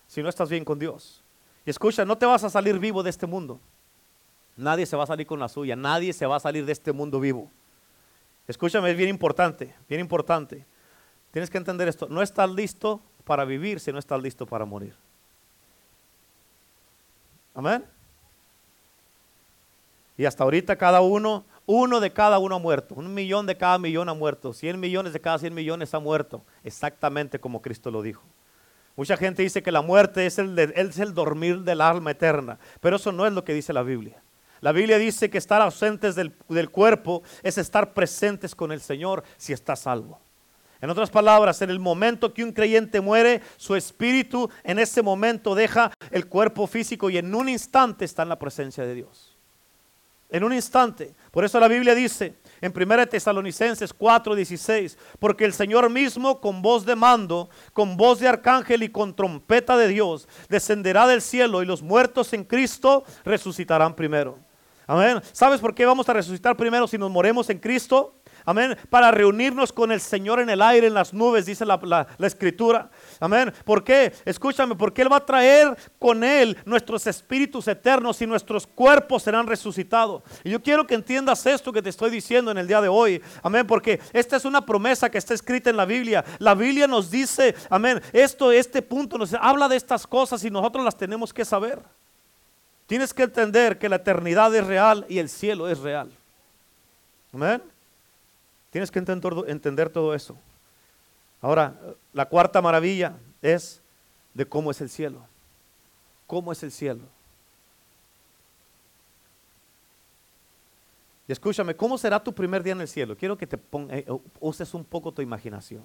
[0.07, 1.23] Si no estás bien con Dios.
[1.63, 3.59] Y escucha, no te vas a salir vivo de este mundo.
[4.59, 5.75] Nadie se va a salir con la suya.
[5.77, 7.49] Nadie se va a salir de este mundo vivo.
[8.45, 10.65] Escúchame, es bien importante, bien importante.
[11.31, 12.07] Tienes que entender esto.
[12.09, 14.93] No estás listo para vivir si no estás listo para morir.
[17.53, 17.85] Amén.
[20.17, 22.95] Y hasta ahorita cada uno, uno de cada uno ha muerto.
[22.95, 24.51] Un millón de cada millón ha muerto.
[24.51, 26.43] Cien millones de cada cien millones ha muerto.
[26.65, 28.23] Exactamente como Cristo lo dijo.
[28.97, 32.59] Mucha gente dice que la muerte es el, es el dormir del alma eterna.
[32.81, 34.21] Pero eso no es lo que dice la Biblia.
[34.61, 39.23] La Biblia dice que estar ausentes del, del cuerpo es estar presentes con el Señor
[39.37, 40.19] si está salvo.
[40.81, 45.53] En otras palabras, en el momento que un creyente muere, su espíritu en ese momento
[45.53, 49.35] deja el cuerpo físico y en un instante está en la presencia de Dios.
[50.29, 51.13] En un instante.
[51.31, 56.85] Por eso la Biblia dice en 1 Tesalonicenses 4:16, porque el Señor mismo con voz
[56.85, 61.65] de mando, con voz de arcángel y con trompeta de Dios, descenderá del cielo y
[61.65, 64.37] los muertos en Cristo resucitarán primero.
[64.91, 65.21] Amén.
[65.33, 68.15] ¿Sabes por qué vamos a resucitar primero si nos moremos en Cristo?
[68.43, 68.75] Amén.
[68.89, 72.89] Para reunirnos con el Señor en el aire, en las nubes, dice la, la- escritura.
[73.19, 73.53] Amén.
[73.65, 74.11] ¿Por qué?
[74.25, 79.45] Escúchame, porque Él va a traer con Él nuestros espíritus eternos y nuestros cuerpos serán
[79.45, 80.23] resucitados.
[80.43, 83.21] Y yo quiero que entiendas esto que te estoy diciendo en el día de hoy.
[83.43, 83.67] Amén.
[83.67, 86.25] Porque esta es una promesa que está escrita en la Biblia.
[86.39, 90.83] La Biblia nos dice, amén, esto, este punto nos habla de estas cosas y nosotros
[90.83, 91.79] las tenemos que saber.
[92.89, 96.09] Tienes que entender que la eternidad es real y el cielo es real.
[97.31, 97.61] Amén.
[98.71, 100.35] Tienes que entender, todo eso.
[101.39, 101.79] Ahora,
[102.13, 103.79] la cuarta maravilla es
[104.33, 105.23] de cómo es el cielo.
[106.25, 107.03] ¿Cómo es el cielo?
[111.27, 113.15] Y escúchame, ¿cómo será tu primer día en el cielo?
[113.15, 114.03] Quiero que te pon- eh,
[114.39, 115.83] uses un poco tu imaginación.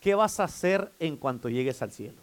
[0.00, 2.18] ¿Qué vas a hacer en cuanto llegues al cielo?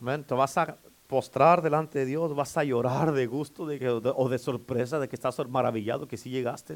[0.00, 0.22] Amén.
[0.22, 0.76] Te vas a
[1.14, 5.38] postrar delante de Dios, vas a llorar de gusto o, de, sorpresa de que estás
[5.48, 6.74] maravillado que sí llegaste.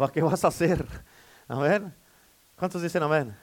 [0.00, 0.86] ¿Va- ¿Qué vas a hacer?
[1.48, 1.94] Amén.
[2.56, 3.36] ¿Cuántos dicen amén?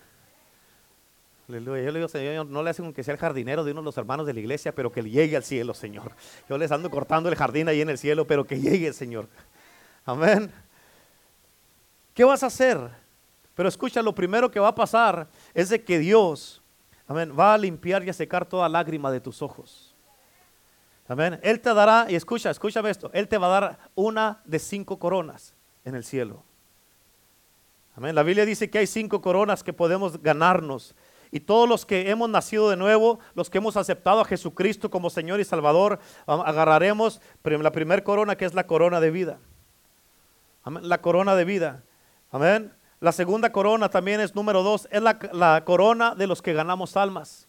[1.48, 1.84] Aleluya.
[1.84, 3.98] Yo le digo, Señor, no le hacen que sea el jardinero de uno de los
[4.00, 6.13] hermanos de la iglesia, pero que llegue al cielo, Señor.
[6.50, 9.28] Yo les ando cortando el jardín ahí en el cielo, pero que llegue, Señor.
[10.06, 10.52] Amén.
[12.15, 12.80] ¿Qué vas a hacer?
[13.54, 16.63] Pero escucha, lo primero que va a pasar es de que Dios,
[17.08, 19.88] va a limpiar y a secar toda lágrima de tus ojos.
[21.10, 21.39] Amén.
[21.41, 25.00] Él te dará, y escucha, escúchame esto, Él te va a dar una de cinco
[25.00, 26.43] coronas en el cielo.
[27.95, 28.13] Amén.
[28.13, 30.95] La Biblia dice que hay cinco coronas que podemos ganarnos.
[31.32, 35.10] Y todos los que hemos nacido de nuevo, los que hemos aceptado a Jesucristo como
[35.10, 39.39] Señor y Salvador, agarraremos la primera corona que es la corona de vida.
[40.63, 40.88] Amén.
[40.88, 41.84] La corona de vida.
[42.32, 42.72] Amén.
[43.00, 46.95] La segunda corona también es número dos, es la, la corona de los que ganamos
[46.98, 47.48] almas.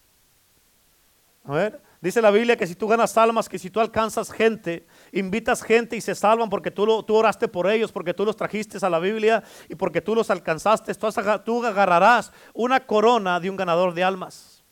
[1.44, 4.86] A ver, dice la Biblia que si tú ganas almas, que si tú alcanzas gente,
[5.12, 8.36] invitas gente y se salvan porque tú, lo, tú oraste por ellos, porque tú los
[8.36, 10.94] trajiste a la Biblia y porque tú los alcanzaste,
[11.44, 14.62] tú, agarrarás una corona de un ganador de almas.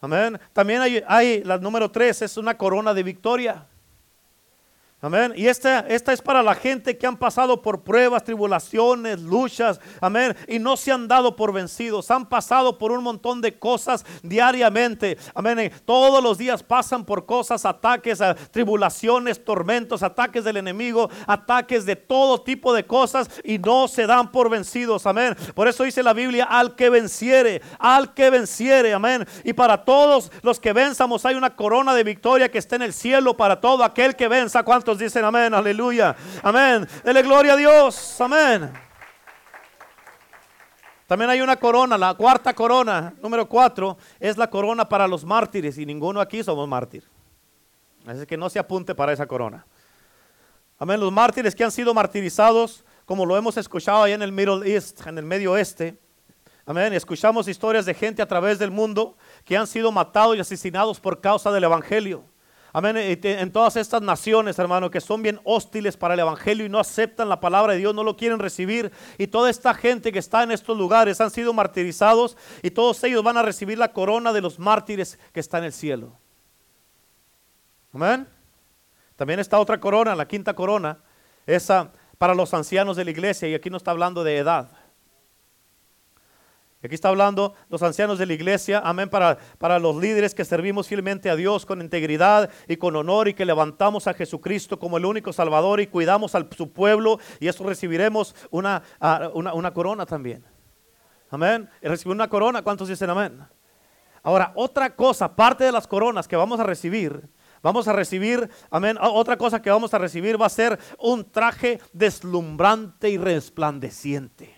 [0.00, 0.38] Amén.
[0.52, 3.66] También hay, hay la número tres, es una corona de victoria.
[5.02, 5.34] Amén.
[5.36, 9.78] Y esta, esta es para la gente que han pasado por pruebas, tribulaciones, luchas.
[10.00, 10.34] Amén.
[10.48, 12.10] Y no se han dado por vencidos.
[12.10, 15.18] Han pasado por un montón de cosas diariamente.
[15.34, 15.70] Amén.
[15.84, 22.40] Todos los días pasan por cosas, ataques, tribulaciones, tormentos, ataques del enemigo, ataques de todo
[22.40, 25.04] tipo de cosas y no se dan por vencidos.
[25.04, 25.36] Amén.
[25.54, 28.94] Por eso dice la Biblia, al que venciere, al que venciere.
[28.94, 29.26] Amén.
[29.44, 32.94] Y para todos los que venzamos hay una corona de victoria que está en el
[32.94, 35.52] cielo para todo aquel que venza dicen amén?
[35.52, 36.14] Aleluya.
[36.42, 36.86] Amén.
[37.04, 38.20] Dele gloria a Dios.
[38.20, 38.72] Amén.
[41.06, 45.78] También hay una corona, la cuarta corona, número cuatro, es la corona para los mártires
[45.78, 47.04] y ninguno aquí somos mártir.
[48.06, 49.64] Así que no se apunte para esa corona.
[50.78, 51.00] Amén.
[51.00, 55.06] Los mártires que han sido martirizados, como lo hemos escuchado ahí en el Middle East,
[55.06, 55.96] en el Medio Oeste.
[56.66, 56.92] Amén.
[56.92, 61.20] Escuchamos historias de gente a través del mundo que han sido matados y asesinados por
[61.20, 62.24] causa del Evangelio.
[62.76, 62.94] Amén.
[62.98, 67.26] En todas estas naciones, hermano, que son bien hostiles para el Evangelio y no aceptan
[67.26, 68.92] la palabra de Dios, no lo quieren recibir.
[69.16, 73.22] Y toda esta gente que está en estos lugares han sido martirizados y todos ellos
[73.22, 76.18] van a recibir la corona de los mártires que está en el cielo.
[77.94, 78.28] Amén.
[79.16, 80.98] También está otra corona, la quinta corona,
[81.46, 83.48] esa para los ancianos de la iglesia.
[83.48, 84.68] Y aquí no está hablando de edad.
[86.86, 90.86] Aquí está hablando los ancianos de la iglesia, amén, para, para los líderes que servimos
[90.86, 95.04] fielmente a Dios con integridad y con honor y que levantamos a Jesucristo como el
[95.04, 98.84] único Salvador y cuidamos a su pueblo y eso recibiremos una,
[99.34, 100.44] una, corona también.
[101.28, 101.68] Amén.
[101.82, 103.44] Recibir una corona, ¿cuántos dicen amén?
[104.22, 107.28] Ahora, otra cosa, parte de las coronas que vamos a recibir,
[107.62, 111.80] vamos a recibir, amén, otra cosa que vamos a recibir va a ser un traje
[111.92, 114.54] deslumbrante y resplandeciente.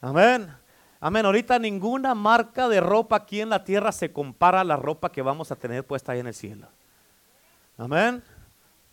[0.00, 0.63] Amén.
[1.04, 1.26] Amén.
[1.26, 5.20] Ahorita ninguna marca de ropa aquí en la tierra se compara a la ropa que
[5.20, 6.66] vamos a tener puesta ahí en el cielo.
[7.76, 8.22] Amén.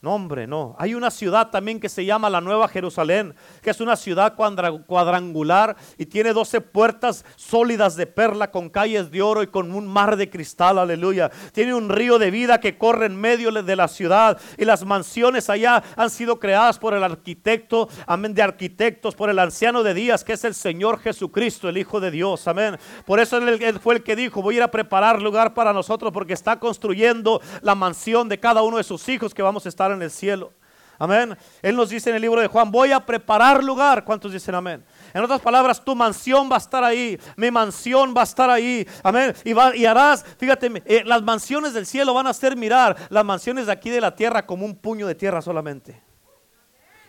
[0.03, 0.75] No, hombre, no.
[0.79, 5.75] Hay una ciudad también que se llama la Nueva Jerusalén, que es una ciudad cuadrangular
[5.95, 10.17] y tiene 12 puertas sólidas de perla con calles de oro y con un mar
[10.17, 11.29] de cristal, aleluya.
[11.51, 15.51] Tiene un río de vida que corre en medio de la ciudad y las mansiones
[15.51, 20.23] allá han sido creadas por el arquitecto, amén, de arquitectos, por el anciano de días,
[20.23, 22.79] que es el Señor Jesucristo, el Hijo de Dios, amén.
[23.05, 26.11] Por eso él fue el que dijo, voy a ir a preparar lugar para nosotros
[26.11, 29.90] porque está construyendo la mansión de cada uno de sus hijos que vamos a estar
[29.93, 30.53] en el cielo.
[31.01, 31.35] Amén.
[31.63, 34.05] Él nos dice en el libro de Juan, voy a preparar lugar.
[34.05, 34.85] ¿Cuántos dicen amén?
[35.15, 38.87] En otras palabras, tu mansión va a estar ahí, mi mansión va a estar ahí.
[39.01, 39.33] Amén.
[39.43, 43.25] Y, va, y harás, fíjate, eh, las mansiones del cielo van a hacer mirar las
[43.25, 45.99] mansiones de aquí de la tierra como un puño de tierra solamente.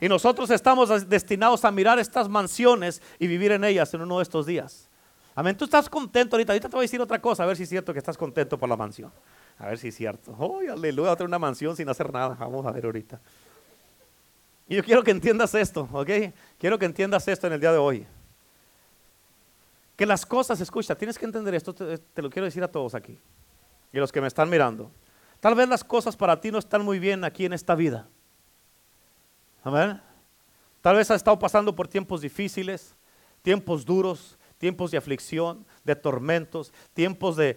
[0.01, 4.23] Y nosotros estamos destinados a mirar estas mansiones y vivir en ellas en uno de
[4.23, 4.89] estos días.
[5.35, 5.55] Amén.
[5.55, 6.55] Tú estás contento ahorita.
[6.55, 8.59] Ahorita te voy a decir otra cosa, a ver si es cierto que estás contento
[8.59, 9.13] por la mansión.
[9.63, 10.35] A ver si es cierto.
[10.41, 11.15] ¡Oh, aleluya!
[11.15, 12.35] tener una mansión sin hacer nada.
[12.35, 13.21] Vamos a ver ahorita.
[14.69, 16.11] Y yo quiero que entiendas esto, ¿ok?
[16.59, 18.05] Quiero que entiendas esto en el día de hoy.
[19.95, 22.97] Que las cosas, escucha, tienes que entender esto, te, te lo quiero decir a todos
[22.97, 23.17] aquí.
[23.93, 24.91] Y a los que me están mirando.
[25.39, 28.09] Tal vez las cosas para ti no están muy bien aquí en esta vida.
[29.63, 30.01] Amén.
[30.81, 32.97] Tal vez has estado pasando por tiempos difíciles,
[33.43, 37.57] tiempos duros, tiempos de aflicción, de tormentos, tiempos de eh,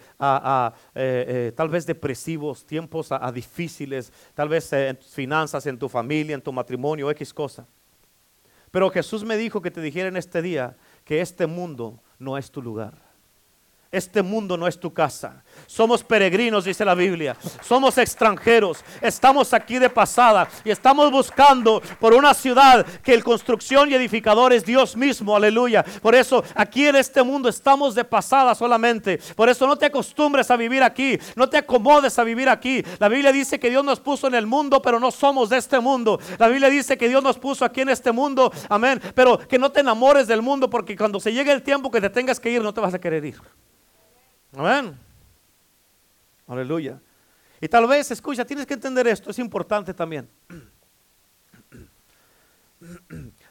[0.96, 5.90] eh, tal vez depresivos, tiempos a, difíciles, tal vez eh, en tus finanzas, en tu
[5.90, 7.68] familia, en tu matrimonio, X cosa.
[8.72, 12.52] Pero Jesús me dijo que te dijera en este día que este mundo no es
[12.52, 13.05] tu lugar.
[13.92, 15.44] Este mundo no es tu casa.
[15.68, 17.38] Somos peregrinos, dice la Biblia.
[17.64, 18.84] Somos extranjeros.
[19.00, 24.52] Estamos aquí de pasada y estamos buscando por una ciudad que el construcción y edificador
[24.52, 25.36] es Dios mismo.
[25.36, 25.84] Aleluya.
[26.02, 29.20] Por eso aquí en este mundo estamos de pasada solamente.
[29.36, 31.18] Por eso no te acostumbres a vivir aquí.
[31.36, 32.84] No te acomodes a vivir aquí.
[33.00, 35.80] La Biblia dice que Dios nos puso en el mundo, pero no somos de este
[35.80, 36.20] mundo.
[36.38, 38.52] La Biblia dice que Dios nos puso aquí en este mundo.
[38.68, 39.02] Amén.
[39.14, 42.10] Pero que no te enamores del mundo porque cuando se llegue el tiempo que te
[42.10, 43.40] tengas que ir, no te vas a querer ir.
[44.56, 44.98] Amén.
[46.48, 47.02] Aleluya.
[47.60, 50.30] Y tal vez, escucha, tienes que entender esto, es importante también.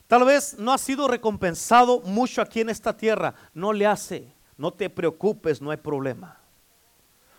[0.07, 3.35] Tal vez no ha sido recompensado mucho aquí en esta tierra.
[3.53, 6.39] No le hace, no te preocupes, no hay problema.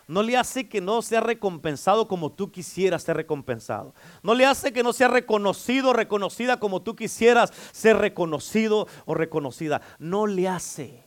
[0.08, 3.94] No le hace que no sea recompensado como tú quisieras ser recompensado.
[4.22, 9.80] No le hace que no sea reconocido reconocida como tú quisieras ser reconocido o reconocida.
[9.98, 11.05] No le hace.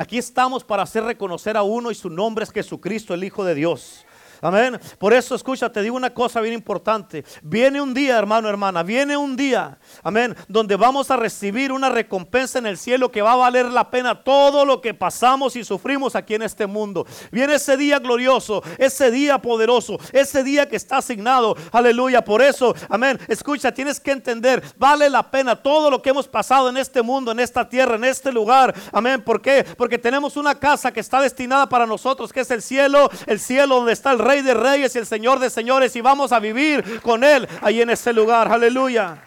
[0.00, 3.56] Aquí estamos para hacer reconocer a uno y su nombre es Jesucristo, el Hijo de
[3.56, 4.06] Dios.
[4.40, 4.78] Amén.
[4.98, 7.24] Por eso, escucha, te digo una cosa bien importante.
[7.42, 12.58] Viene un día, hermano, hermana, viene un día, amén, donde vamos a recibir una recompensa
[12.58, 16.14] en el cielo que va a valer la pena todo lo que pasamos y sufrimos
[16.14, 17.06] aquí en este mundo.
[17.32, 21.56] Viene ese día glorioso, ese día poderoso, ese día que está asignado.
[21.72, 22.24] Aleluya.
[22.24, 23.18] Por eso, amén.
[23.28, 27.32] Escucha, tienes que entender, vale la pena todo lo que hemos pasado en este mundo,
[27.32, 28.74] en esta tierra, en este lugar.
[28.92, 29.22] Amén.
[29.22, 29.64] ¿Por qué?
[29.76, 33.76] Porque tenemos una casa que está destinada para nosotros, que es el cielo, el cielo
[33.76, 37.00] donde está el Rey de Reyes y el Señor de Señores y vamos a vivir
[37.00, 38.52] con Él ahí en ese lugar.
[38.52, 39.24] Aleluya.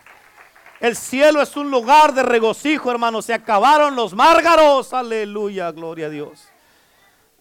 [0.80, 3.20] El cielo es un lugar de regocijo, hermano.
[3.24, 4.94] Se acabaron los márgaros.
[4.94, 6.48] Aleluya, gloria a Dios.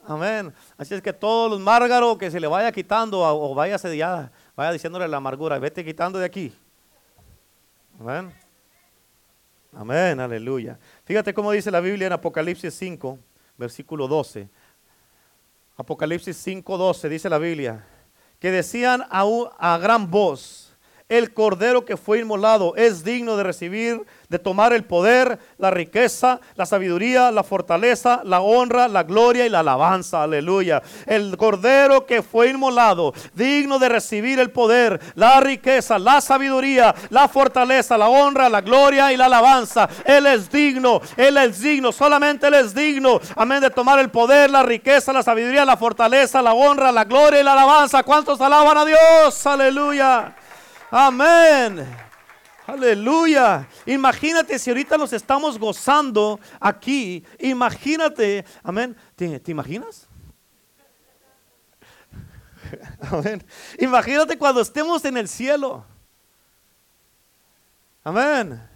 [0.06, 0.54] Amén.
[0.78, 4.72] Así es que todos los márgaros que se le vaya quitando o vaya, ya, vaya
[4.72, 6.54] diciéndole la amargura, vete quitando de aquí.
[8.00, 8.32] Amén.
[9.76, 10.78] Amén, aleluya.
[11.04, 13.18] Fíjate cómo dice la Biblia en Apocalipsis 5,
[13.58, 14.48] versículo 12.
[15.80, 17.86] Apocalipsis 5:12 dice la Biblia,
[18.38, 19.24] que decían a,
[19.58, 20.69] a gran voz,
[21.10, 26.40] el cordero que fue inmolado es digno de recibir, de tomar el poder, la riqueza,
[26.54, 30.22] la sabiduría, la fortaleza, la honra, la gloria y la alabanza.
[30.22, 30.80] Aleluya.
[31.06, 37.26] El cordero que fue inmolado, digno de recibir el poder, la riqueza, la sabiduría, la
[37.26, 39.88] fortaleza, la honra, la gloria y la alabanza.
[40.04, 43.20] Él es digno, Él es digno, solamente Él es digno.
[43.34, 47.40] Amén, de tomar el poder, la riqueza, la sabiduría, la fortaleza, la honra, la gloria
[47.40, 48.04] y la alabanza.
[48.04, 49.44] ¿Cuántos alaban a Dios?
[49.44, 50.36] Aleluya.
[50.90, 51.86] Amén.
[52.66, 53.68] Aleluya.
[53.86, 57.24] Imagínate si ahorita nos estamos gozando aquí.
[57.38, 58.44] Imagínate.
[58.62, 58.96] Amén.
[59.16, 60.08] ¿Te, imaginas?
[63.10, 63.44] Amén.
[63.78, 65.84] Imagínate cuando estemos en el cielo.
[68.02, 68.69] Amén.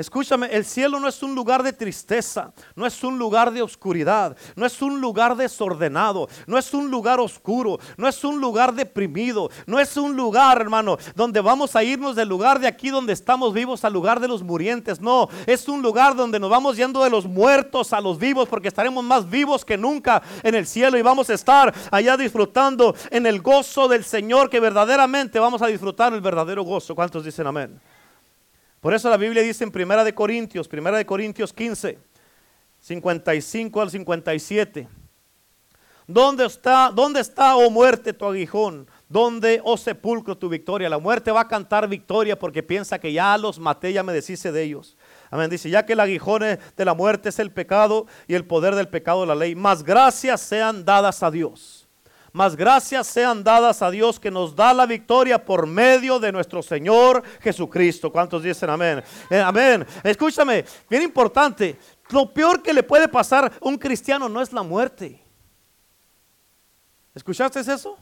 [0.00, 4.34] Escúchame, el cielo no es un lugar de tristeza, no es un lugar de oscuridad,
[4.56, 9.50] no es un lugar desordenado, no es un lugar oscuro, no es un lugar deprimido,
[9.66, 13.52] no es un lugar, hermano, donde vamos a irnos del lugar de aquí donde estamos
[13.52, 15.02] vivos al lugar de los murientes.
[15.02, 18.68] No, es un lugar donde nos vamos yendo de los muertos a los vivos porque
[18.68, 23.26] estaremos más vivos que nunca en el cielo y vamos a estar allá disfrutando en
[23.26, 26.94] el gozo del Señor que verdaderamente vamos a disfrutar el verdadero gozo.
[26.94, 27.78] ¿Cuántos dicen amén?
[28.80, 31.98] Por eso la Biblia dice en Primera de Corintios, Primera de Corintios 15,
[32.80, 34.88] 55 al 57.
[36.06, 38.88] ¿Dónde está, dónde está, oh muerte, tu aguijón?
[39.08, 40.88] ¿Dónde, oh sepulcro, tu victoria?
[40.88, 44.50] La muerte va a cantar victoria porque piensa que ya los maté, ya me deshice
[44.50, 44.96] de ellos.
[45.30, 45.50] Amén.
[45.50, 48.88] Dice, ya que el aguijón de la muerte es el pecado y el poder del
[48.88, 51.79] pecado la ley, más gracias sean dadas a Dios
[52.32, 56.62] mas gracias sean dadas a Dios que nos da la victoria por medio de nuestro
[56.62, 58.12] Señor Jesucristo.
[58.12, 59.02] ¿Cuántos dicen amén?
[59.28, 59.86] Eh, amén.
[60.02, 61.78] Escúchame, bien importante.
[62.10, 65.20] Lo peor que le puede pasar a un cristiano no es la muerte.
[67.14, 67.96] ¿Escuchaste eso?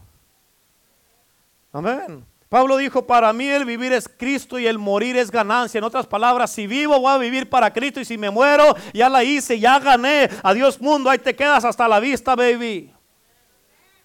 [1.73, 2.25] Amén.
[2.49, 5.79] Pablo dijo, para mí el vivir es Cristo y el morir es ganancia.
[5.79, 9.11] En otras palabras, si vivo voy a vivir para Cristo y si me muero, ya
[9.11, 10.31] la hice, ya gané.
[10.43, 12.91] Adiós mundo, ahí te quedas hasta la vista, baby.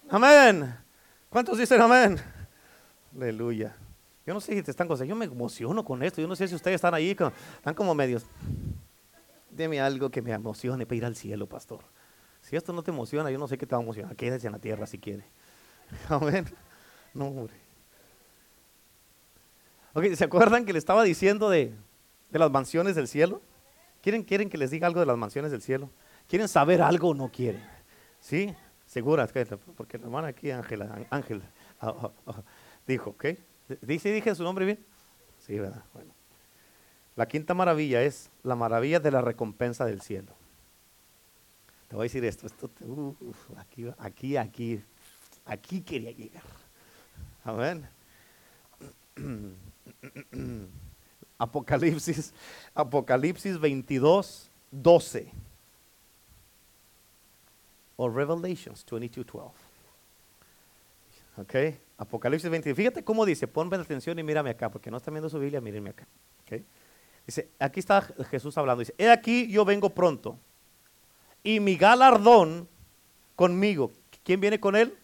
[0.08, 0.74] Amén.
[1.30, 2.18] ¿Cuántos dicen amén?
[3.14, 3.76] Aleluya.
[4.26, 5.06] Yo no sé si te están cosas.
[5.06, 6.20] Yo me emociono con esto.
[6.20, 8.24] Yo no sé si ustedes están ahí, están como medios.
[9.50, 11.80] Deme algo que me emocione para ir al cielo, pastor.
[12.40, 14.16] Si esto no te emociona, yo no sé qué te va a emocionar.
[14.16, 15.24] Quédese en la tierra si quiere.
[16.08, 16.46] Amén.
[17.12, 17.54] No, hombre.
[20.16, 21.72] ¿se acuerdan que le estaba diciendo de,
[22.30, 23.40] de las mansiones del cielo?
[24.02, 25.88] ¿Quieren, ¿Quieren que les diga algo de las mansiones del cielo?
[26.28, 27.62] ¿Quieren saber algo o no quieren?
[28.20, 28.54] ¿Sí?
[28.94, 29.26] Segura,
[29.76, 31.42] porque la hermana aquí, Ángela, Ángel,
[31.80, 32.42] ah, ah, ah,
[32.86, 33.24] dijo, ¿ok?
[33.80, 34.78] ¿Dice, dije su nombre bien?
[35.44, 35.82] Sí, ¿verdad?
[35.92, 36.14] Bueno.
[37.16, 40.32] La quinta maravilla es la maravilla de la recompensa del cielo.
[41.88, 42.70] Te voy a decir esto, esto
[43.56, 44.80] aquí, aquí, aquí,
[45.44, 46.44] aquí quería llegar.
[47.42, 47.88] Amén.
[51.38, 52.32] Apocalipsis,
[52.76, 55.43] Apocalipsis 22, 12
[57.96, 59.52] o Revelations 22:12.
[61.36, 61.54] Ok,
[61.98, 62.74] Apocalipsis 20.
[62.74, 65.90] Fíjate cómo dice, ponme atención y mírame acá, porque no están viendo su Biblia, mírenme
[65.90, 66.06] acá.
[67.26, 70.38] Dice, aquí está Jesús hablando, dice, he aquí yo vengo pronto
[71.42, 72.68] y mi galardón
[73.34, 73.90] conmigo.
[74.22, 74.96] ¿Quién viene con él?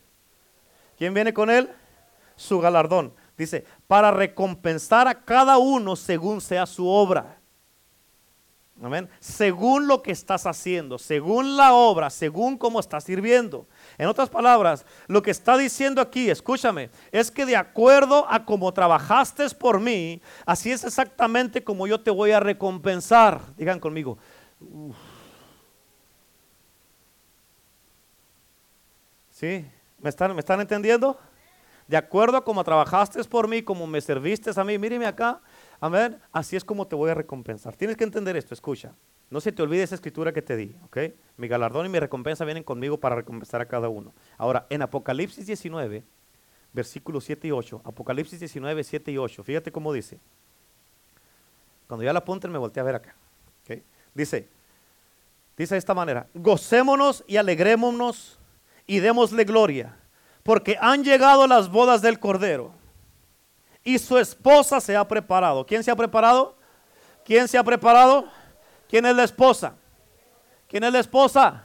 [0.97, 1.71] ¿Quién viene con él?
[2.37, 3.12] Su galardón.
[3.37, 7.39] Dice, para recompensar a cada uno según sea su obra.
[8.83, 9.11] Amén.
[9.20, 13.66] Según lo que estás haciendo, según la obra, según cómo estás sirviendo.
[13.99, 18.72] En otras palabras, lo que está diciendo aquí, escúchame, es que de acuerdo a cómo
[18.72, 23.43] trabajaste por mí, así es exactamente como yo te voy a recompensar.
[23.57, 24.16] Digan conmigo.
[29.31, 29.66] ¿Sí?
[29.99, 31.18] ¿Me están, ¿Me están entendiendo?
[31.87, 35.41] De acuerdo a cómo trabajaste por mí, como me serviste a mí, míreme acá,
[35.81, 37.76] amén, así es como te voy a recompensar.
[37.76, 38.95] Tienes que entender esto, escucha.
[39.31, 40.99] No se te olvide esa escritura que te di, ¿ok?
[41.37, 44.12] Mi galardón y mi recompensa vienen conmigo para recompensar a cada uno.
[44.37, 46.03] Ahora, en Apocalipsis 19,
[46.72, 50.18] versículos 7 y 8, Apocalipsis 19, 7 y 8, fíjate cómo dice.
[51.87, 53.14] Cuando ya la apunten, me volteé a ver acá.
[54.12, 54.49] Dice,
[55.57, 58.41] dice de esta manera, gocémonos y alegrémonos
[58.87, 59.97] y démosle gloria,
[60.43, 62.72] porque han llegado las bodas del Cordero
[63.85, 65.64] y su esposa se ha preparado.
[65.64, 66.57] ¿Quién se ha preparado?
[67.24, 68.28] ¿Quién se ha preparado?
[68.89, 69.74] ¿Quién es la esposa?
[70.68, 71.64] ¿Quién es la esposa?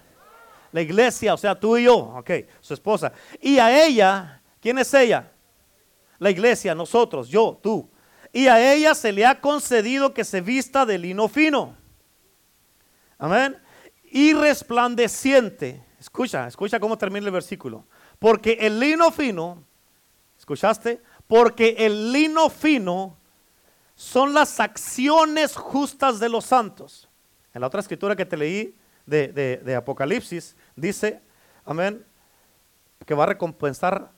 [0.72, 3.13] La iglesia, o sea, tú y yo, ok, su esposa.
[3.41, 5.32] Y a ella, ¿quién es ella?
[6.20, 7.89] La iglesia, nosotros, yo, tú.
[8.34, 11.76] Y a ella se le ha concedido que se vista de lino fino.
[13.18, 13.57] Amén.
[14.03, 15.84] Y resplandeciente.
[15.99, 17.86] Escucha, escucha cómo termina el versículo.
[18.20, 19.63] Porque el lino fino,
[20.38, 21.01] ¿escuchaste?
[21.28, 23.15] Porque el lino fino
[23.95, 27.09] son las acciones justas de los santos.
[27.53, 31.21] En la otra escritura que te leí de, Apocalipsis, dice,
[31.65, 32.05] amén,
[33.05, 34.11] que va a recompensar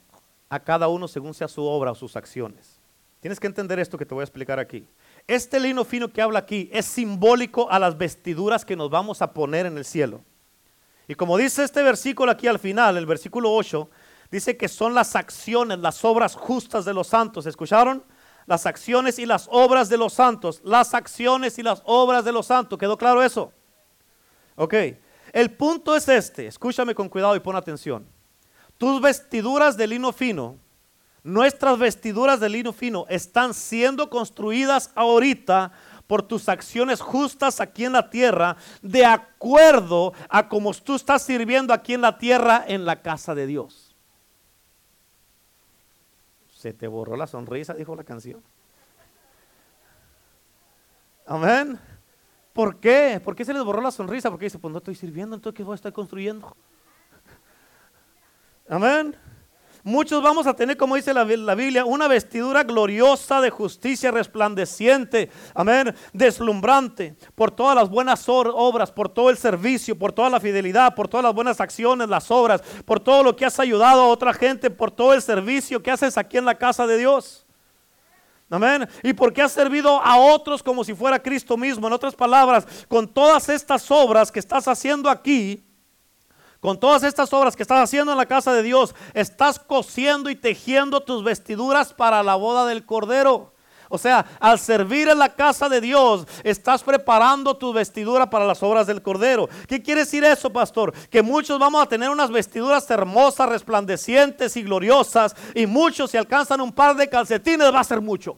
[0.50, 2.80] a cada uno según sea su obra o sus acciones.
[3.20, 4.88] Tienes que entender esto que te voy a explicar aquí.
[5.28, 9.34] Este lino fino que habla aquí es simbólico a las vestiduras que nos vamos a
[9.34, 10.22] poner en el cielo.
[11.08, 13.90] Y como dice este versículo aquí al final, el versículo 8,
[14.32, 17.46] dice que son las acciones, las obras justas de los santos.
[17.46, 18.04] ¿Escucharon?
[18.48, 20.62] las acciones y las obras de los santos.
[20.64, 22.80] Las acciones y las obras de los santos.
[22.80, 23.52] ¿Quedó claro eso?
[24.56, 24.74] Ok.
[25.34, 26.48] El punto es este.
[26.48, 28.08] Escúchame con cuidado y pon atención.
[28.78, 30.58] Tus vestiduras de lino fino,
[31.24, 35.72] nuestras vestiduras de lino fino están siendo construidas ahorita
[36.06, 41.74] por tus acciones justas aquí en la tierra, de acuerdo a cómo tú estás sirviendo
[41.74, 43.87] aquí en la tierra en la casa de Dios.
[46.58, 48.42] Se te borró la sonrisa, dijo la canción.
[51.28, 51.80] Amén.
[52.52, 53.22] ¿Por qué?
[53.24, 54.32] ¿Por qué se les borró la sonrisa?
[54.32, 56.58] Porque dice, pues no estoy sirviendo, entonces ¿qué voy a estar construyendo?
[58.68, 59.16] Amén.
[59.88, 65.96] Muchos vamos a tener, como dice la, Biblia, una vestidura gloriosa de justicia resplandeciente, amén,
[66.12, 71.08] deslumbrante, por todas las buenas obras, por todo el servicio, por toda la fidelidad, por
[71.08, 74.70] todas las buenas acciones, las obras, por todo lo que has ayudado a otra gente,
[74.70, 77.46] por todo el servicio que haces aquí en la casa de Dios.
[78.50, 78.90] Amén.
[79.04, 81.88] Y porque has servido a otros como si fuera Cristo mismo.
[81.88, 85.64] En otras palabras, con todas estas obras que estás haciendo aquí,
[86.60, 90.36] con todas estas obras que estás haciendo en la casa de Dios, estás cosiendo y
[90.36, 93.54] tejiendo tus vestiduras para la boda del Cordero.
[93.90, 98.62] O sea, al servir en la casa de Dios, estás preparando tu vestidura para las
[98.62, 99.48] obras del Cordero.
[99.68, 100.94] ¿Qué quiere decir eso, pastor?
[101.10, 106.60] Que muchos vamos a tener unas vestiduras hermosas, resplandecientes y gloriosas, y muchos si alcanzan
[106.60, 108.36] un par de calcetines va a ser mucho.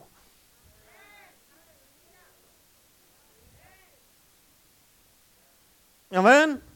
[6.12, 6.69] Amén.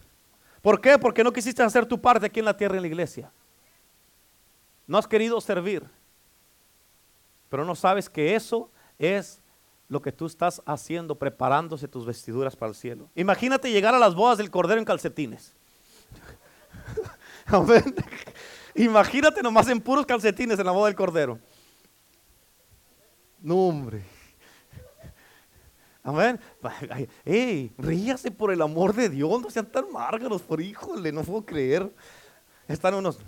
[0.64, 0.98] ¿Por qué?
[0.98, 3.30] Porque no quisiste hacer tu parte aquí en la tierra en la iglesia.
[4.88, 5.84] No has querido servir.
[7.50, 9.42] Pero no sabes que eso es
[9.90, 13.10] lo que tú estás haciendo, preparándose tus vestiduras para el cielo.
[13.14, 15.54] Imagínate llegar a las bodas del Cordero en calcetines.
[18.76, 21.40] Imagínate nomás en puros calcetines en la boda del Cordero.
[23.42, 24.13] No, hombre.
[26.04, 26.40] Amén.
[27.26, 31.46] Ey, ríase por el amor de Dios, no sean tan márgaros, por híjole, no puedo
[31.46, 31.90] creer.
[32.68, 33.20] Están unos.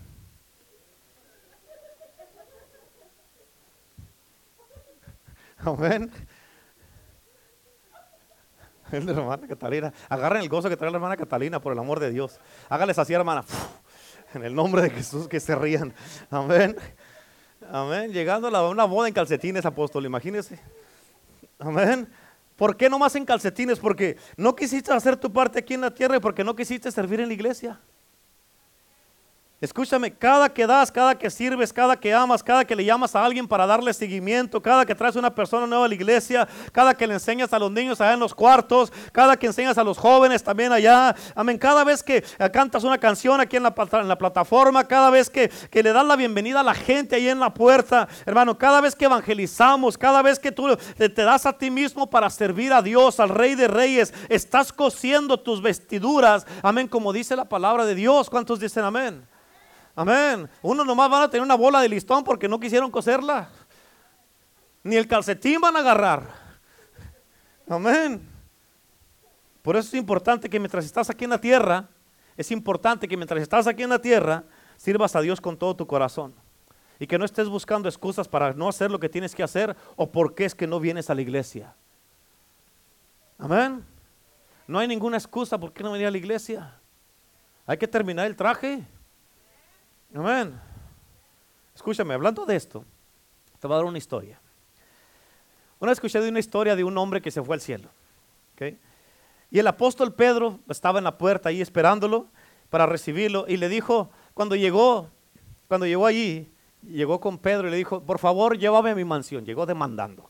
[5.57, 6.11] Amén.
[8.91, 9.93] El de la hermana Catalina.
[10.09, 12.39] Agarren el gozo que trae la hermana Catalina, por el amor de Dios.
[12.69, 13.43] Hágales así, hermana.
[14.33, 15.93] En el nombre de Jesús, que se rían.
[16.29, 16.75] Amén.
[17.71, 18.11] Amén.
[18.11, 20.59] Llegando a una boda en calcetines, apóstol, imagínese.
[21.57, 22.07] Amén.
[22.55, 23.79] ¿Por qué no más en calcetines?
[23.79, 27.19] Porque no quisiste hacer tu parte aquí en la tierra y porque no quisiste servir
[27.19, 27.81] en la iglesia.
[29.61, 33.23] Escúchame, cada que das, cada que sirves, cada que amas, cada que le llamas a
[33.23, 37.07] alguien para darle seguimiento, cada que traes una persona nueva a la iglesia, cada que
[37.07, 40.43] le enseñas a los niños allá en los cuartos, cada que enseñas a los jóvenes
[40.43, 44.17] también allá, amén, cada vez que eh, cantas una canción aquí en la, en la
[44.17, 47.53] plataforma, cada vez que, que, le das la bienvenida a la gente ahí en la
[47.53, 51.71] puerta, hermano, cada vez que evangelizamos, cada vez que tú te, te das a ti
[51.71, 57.13] mismo para servir a Dios, al Rey de Reyes, estás cosiendo tus vestiduras, amén, como
[57.13, 58.29] dice la palabra de Dios.
[58.29, 59.25] ¿Cuántos dicen amén?
[59.95, 60.49] Amén.
[60.61, 63.49] Uno nomás van a tener una bola de listón porque no quisieron coserla.
[64.83, 66.27] Ni el calcetín van a agarrar.
[67.67, 68.21] Amén.
[69.61, 71.87] Por eso es importante que mientras estás aquí en la tierra,
[72.37, 74.43] es importante que mientras estás aquí en la tierra,
[74.75, 76.35] sirvas a Dios con todo tu corazón.
[76.99, 80.11] Y que no estés buscando excusas para no hacer lo que tienes que hacer o
[80.11, 81.73] por qué es que no vienes a la iglesia.
[83.37, 83.83] Amén.
[84.67, 86.79] No hay ninguna excusa por qué no venir a la iglesia.
[87.65, 88.85] Hay que terminar el traje.
[90.13, 90.59] Amén.
[91.73, 92.85] Escúchame, hablando de esto,
[93.59, 94.39] te voy a dar una historia.
[95.79, 97.89] Una vez escuché de una historia de un hombre que se fue al cielo.
[99.51, 102.27] Y el apóstol Pedro estaba en la puerta ahí esperándolo
[102.69, 105.09] para recibirlo y le dijo, cuando llegó,
[105.67, 106.51] cuando llegó allí,
[106.81, 109.45] llegó con Pedro y le dijo, por favor, llévame a mi mansión.
[109.45, 110.29] Llegó demandando.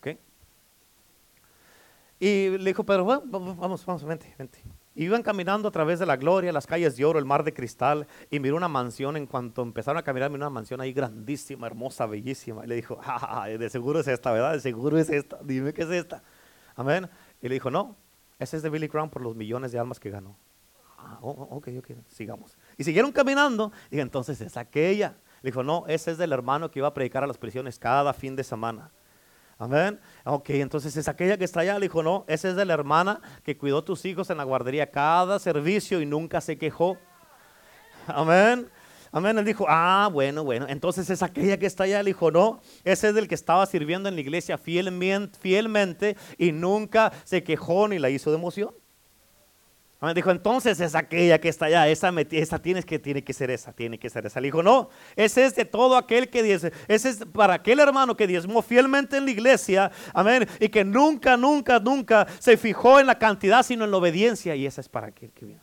[2.20, 4.62] Y le dijo Pedro, vamos, vamos, vente, vente.
[4.96, 7.54] Y iban caminando a través de la gloria, las calles de oro, el mar de
[7.54, 9.18] cristal, y miró una mansión.
[9.18, 12.64] En cuanto empezaron a caminar, miró una mansión ahí grandísima, hermosa, bellísima.
[12.64, 13.00] Y le dijo,
[13.46, 14.54] de seguro es esta, ¿verdad?
[14.54, 15.38] De seguro es esta.
[15.44, 16.24] Dime qué es esta.
[16.76, 17.10] Amén.
[17.42, 17.98] Y le dijo, no,
[18.40, 20.38] ese es de Billy Graham por los millones de almas que ganó.
[20.98, 22.58] Ah, oh, oh, ok, ok, sigamos.
[22.78, 23.74] Y siguieron caminando.
[23.92, 25.18] Y entonces es aquella.
[25.42, 28.14] Le dijo, no, ese es del hermano que iba a predicar a las prisiones cada
[28.14, 28.92] fin de semana.
[29.58, 30.00] Amén.
[30.26, 31.80] Ok, entonces es aquella que está allá.
[31.80, 34.92] Le dijo, no, esa es de la hermana que cuidó tus hijos en la guardería
[34.92, 36.98] cada servicio y nunca se quejó.
[38.08, 38.70] Amén.
[39.12, 39.38] Amén.
[39.38, 40.66] Él dijo, ah, bueno, bueno.
[40.68, 42.04] Entonces es aquella que está allá.
[42.04, 46.52] Le dijo, no, ese es del que estaba sirviendo en la iglesia fielmente, fielmente y
[46.52, 48.76] nunca se quejó ni la hizo de emoción.
[50.14, 53.74] Dijo, entonces es aquella que está allá, esa, esa tienes que, tiene que ser esa,
[53.74, 54.40] tiene que ser esa.
[54.40, 58.16] Le dijo, no, ese es de todo aquel que dice, ese es para aquel hermano
[58.16, 63.08] que diezmó fielmente en la iglesia, amén, y que nunca, nunca, nunca se fijó en
[63.08, 65.62] la cantidad, sino en la obediencia, y esa es para aquel que vino.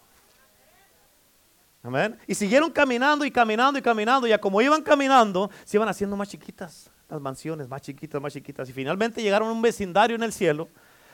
[1.82, 2.16] Amén.
[2.26, 6.28] Y siguieron caminando y caminando y caminando, y como iban caminando, se iban haciendo más
[6.28, 10.32] chiquitas, las mansiones, más chiquitas, más chiquitas, y finalmente llegaron a un vecindario en el
[10.32, 10.68] cielo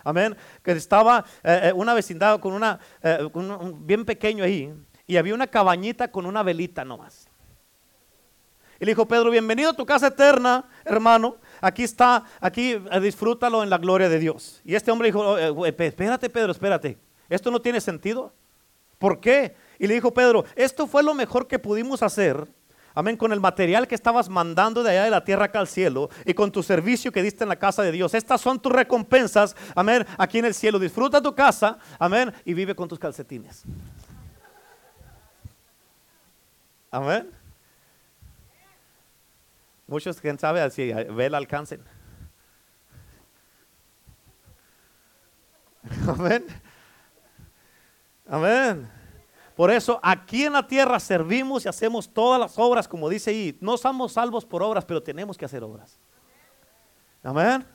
[0.05, 0.37] Amén.
[0.63, 4.73] Que estaba eh, eh, una vecindad con una, eh, un, bien pequeño ahí.
[5.07, 7.29] Y había una cabañita con una velita nomás.
[8.81, 11.37] Y le dijo Pedro, bienvenido a tu casa eterna, hermano.
[11.61, 14.61] Aquí está, aquí disfrútalo en la gloria de Dios.
[14.65, 16.97] Y este hombre dijo, oh, espérate Pedro, espérate.
[17.29, 18.33] Esto no tiene sentido.
[18.99, 19.57] ¿Por qué?
[19.79, 22.47] Y le dijo Pedro, esto fue lo mejor que pudimos hacer
[22.99, 26.11] Amén, con el material que estabas mandando de allá de la tierra acá al cielo
[26.25, 28.13] y con tu servicio que diste en la casa de Dios.
[28.13, 30.81] Estas son tus recompensas, amén, aquí en el cielo.
[30.81, 33.63] Disfruta tu casa, amén, y vive con tus calcetines.
[36.91, 37.31] Amén.
[39.87, 41.79] Muchos, quién sabe, así, ve el alcance.
[46.09, 46.45] Amén.
[48.27, 48.98] Amén.
[49.59, 53.59] Por eso aquí en la tierra servimos y hacemos todas las obras, como dice ahí.
[53.61, 55.99] No somos salvos por obras, pero tenemos que hacer obras.
[57.25, 57.67] Amén.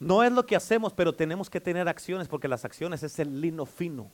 [0.00, 3.38] No es lo que hacemos, pero tenemos que tener acciones, porque las acciones es el
[3.38, 4.10] lino fino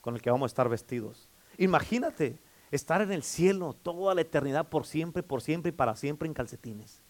[0.00, 1.28] con el que vamos a estar vestidos.
[1.58, 2.38] Imagínate
[2.70, 6.32] estar en el cielo toda la eternidad, por siempre, por siempre y para siempre en
[6.32, 7.02] calcetines.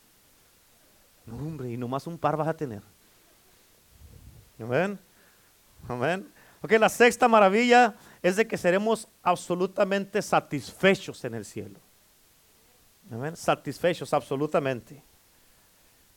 [1.30, 2.82] Hombre, y nomás un par vas a tener.
[4.58, 4.98] Amén.
[5.86, 6.28] Amén.
[6.64, 7.94] Ok, la sexta maravilla
[8.24, 11.78] es de que seremos absolutamente satisfechos en el cielo.
[13.12, 13.36] Amén.
[13.36, 15.02] Satisfechos absolutamente.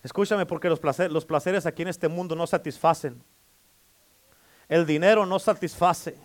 [0.01, 3.21] Escúchame porque los, placeres aquí en este mundo no satisfacen.
[4.69, 6.17] El dinero no satisface.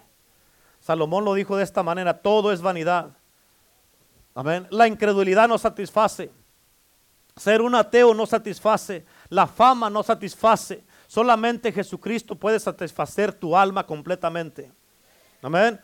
[0.79, 3.17] Salomón lo dijo de esta manera, todo es vanidad.
[4.71, 6.31] La incredulidad no satisface.
[7.37, 9.05] Ser un ateo no satisface.
[9.29, 10.85] La fama no satisface.
[11.09, 14.71] Solamente Jesucristo puede satisfacer tu alma completamente.
[15.43, 15.81] Amén.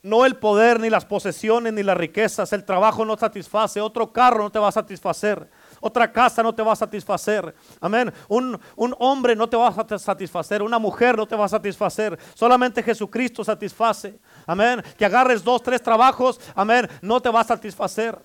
[0.00, 2.52] No el poder, ni las posesiones, ni las riquezas.
[2.52, 3.80] El trabajo no satisface.
[3.80, 5.50] Otro carro no te va a satisfacer.
[5.80, 7.54] Otra casa no te va a satisfacer.
[7.80, 8.12] Amén.
[8.28, 10.62] Un, un, hombre no te va a satisfacer.
[10.62, 12.16] Una mujer no te va a satisfacer.
[12.34, 14.18] Solamente Jesucristo satisface.
[14.46, 14.82] Amén.
[14.96, 16.40] Que agarres dos, tres trabajos.
[16.54, 16.88] Amén.
[17.02, 18.18] No te va a satisfacer.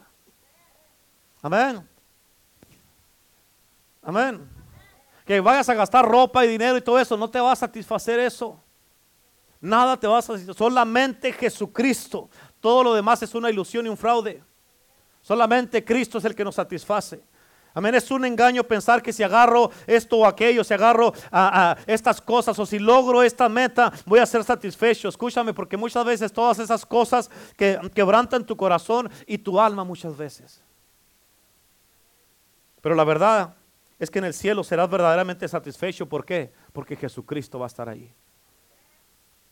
[1.41, 1.85] Amén.
[4.03, 4.49] Amén.
[5.25, 7.17] Que vayas a gastar ropa y dinero y todo eso.
[7.17, 8.62] No te va a satisfacer eso.
[9.63, 12.29] Nada te vas a decir, solamente Jesucristo.
[12.59, 14.43] Todo lo demás es una ilusión y un fraude.
[15.21, 17.23] Solamente Cristo es el que nos satisface.
[17.73, 22.19] Amén, es un engaño pensar que si agarro esto o aquello, si agarro a, estas
[22.19, 25.07] cosas o si logro esta meta, voy a ser satisfecho.
[25.07, 30.17] Escúchame, porque muchas veces todas esas cosas que quebrantan tu corazón y tu alma muchas
[30.17, 30.61] veces.
[32.81, 33.55] Pero la verdad
[33.97, 36.05] es que en el cielo serás verdaderamente satisfecho.
[36.09, 36.51] ¿Por qué?
[36.73, 38.13] Porque Jesucristo va a estar ahí.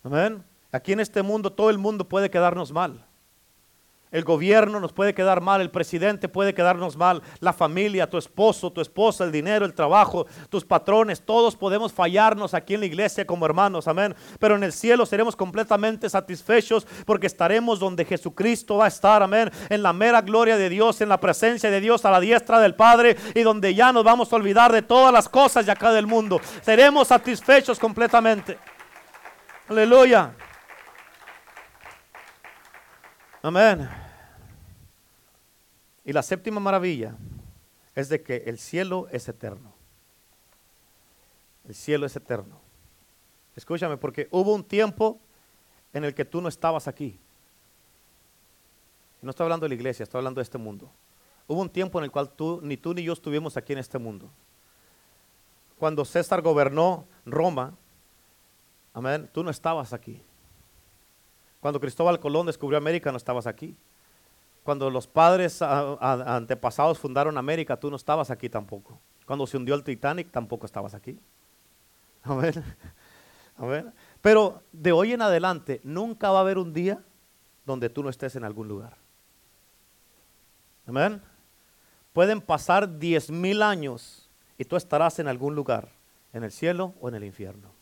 [0.03, 0.43] Amén.
[0.71, 3.05] Aquí en este mundo todo el mundo puede quedarnos mal.
[4.11, 8.69] El gobierno nos puede quedar mal, el presidente puede quedarnos mal, la familia, tu esposo,
[8.69, 13.25] tu esposa, el dinero, el trabajo, tus patrones, todos podemos fallarnos aquí en la iglesia
[13.25, 14.13] como hermanos, amén.
[14.37, 19.49] Pero en el cielo seremos completamente satisfechos porque estaremos donde Jesucristo va a estar, amén.
[19.69, 22.75] En la mera gloria de Dios, en la presencia de Dios a la diestra del
[22.75, 26.05] Padre y donde ya nos vamos a olvidar de todas las cosas de acá del
[26.05, 26.41] mundo.
[26.61, 28.57] Seremos satisfechos completamente.
[29.71, 30.35] Aleluya.
[33.41, 33.89] Amén.
[36.03, 37.15] Y la séptima maravilla
[37.95, 39.73] es de que el cielo es eterno.
[41.65, 42.59] El cielo es eterno.
[43.55, 45.21] Escúchame, porque hubo un tiempo
[45.93, 47.17] en el que tú no estabas aquí.
[49.21, 50.91] No estoy hablando de la iglesia, estoy hablando de este mundo.
[51.47, 53.97] Hubo un tiempo en el cual tú, ni tú ni yo estuvimos aquí en este
[53.97, 54.29] mundo.
[55.79, 57.77] Cuando César gobernó Roma,
[58.93, 60.21] amén, tú no estabas aquí.
[61.59, 63.75] Cuando Cristóbal Colón descubrió América, no estabas aquí.
[64.63, 68.99] Cuando los padres antepasados fundaron América, tú no estabas aquí tampoco.
[69.25, 71.19] Cuando se hundió el Titanic, tampoco estabas aquí.
[72.23, 72.53] Amén.
[73.57, 73.93] Amén.
[74.21, 77.03] Pero de hoy en adelante, nunca va a haber un día
[77.65, 78.97] donde tú no estés en algún lugar.
[80.87, 81.21] Amén.
[82.13, 85.89] Pueden pasar diez mil años y tú estarás en algún lugar,
[86.33, 87.80] en el cielo o en el infierno.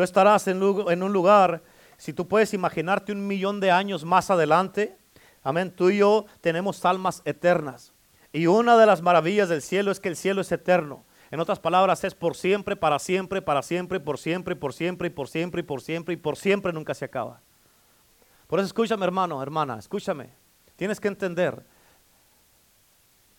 [0.00, 1.62] Tú estarás en, un lugar,
[1.98, 4.96] si tú puedes imaginarte un millón de años más adelante,
[5.42, 7.92] amén, tú y yo tenemos almas eternas.
[8.32, 11.04] Y una de las maravillas del cielo es que el cielo es eterno.
[11.30, 15.10] En otras palabras, es por siempre, para siempre, para siempre, por siempre, por siempre, y
[15.10, 17.42] por siempre, y por siempre, y por siempre nunca se acaba.
[18.46, 20.30] Por eso escúchame, hermano, hermana, escúchame.
[20.76, 21.62] Tienes que entender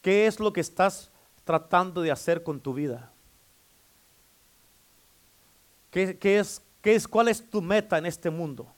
[0.03, 1.09] qué es lo que estás
[1.43, 3.11] tratando de hacer con tu vida.
[5.91, 8.73] ¿Qué, es, qué es, ¿Cuál es tu meta en este mundo?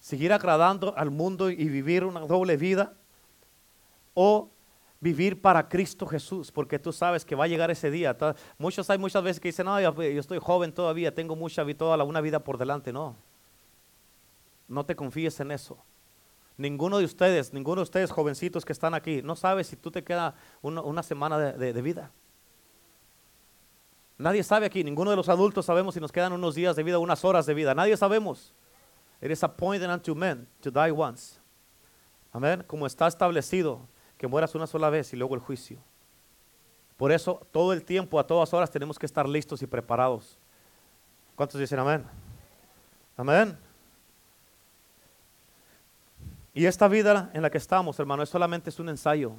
[0.00, 2.92] ¿Seguir agradando al mundo y vivir una doble vida?
[4.12, 4.50] ¿O
[5.00, 6.50] vivir para Cristo Jesús?
[6.50, 8.16] Porque tú sabes que va a llegar ese día.
[8.58, 12.20] Muchos hay muchas veces que dicen, no, yo, estoy joven todavía, tengo mucha toda una
[12.20, 12.92] vida por delante.
[12.92, 13.16] No,
[14.66, 15.78] no te confíes en eso.
[16.56, 20.02] Ninguno de ustedes, ninguno de ustedes jovencitos que están aquí, no sabe si tú te
[20.02, 22.10] queda una, semana de vida.
[24.16, 26.98] Nadie sabe aquí, ninguno de los adultos sabemos si nos quedan unos días de vida,
[26.98, 27.74] unas horas de vida.
[27.74, 28.54] Nadie sabemos.
[29.20, 31.40] It is appointed unto men to die once.
[32.32, 32.62] Amén.
[32.66, 33.80] Como está establecido
[34.18, 35.78] que mueras una sola vez y luego el juicio.
[36.96, 40.38] Por eso todo el tiempo, a todas horas, tenemos que estar listos y preparados.
[41.34, 42.04] ¿Cuántos dicen amén?
[43.16, 43.58] Amén.
[46.52, 49.32] Y esta vida en la que estamos, hermano, es solamente es un ensayo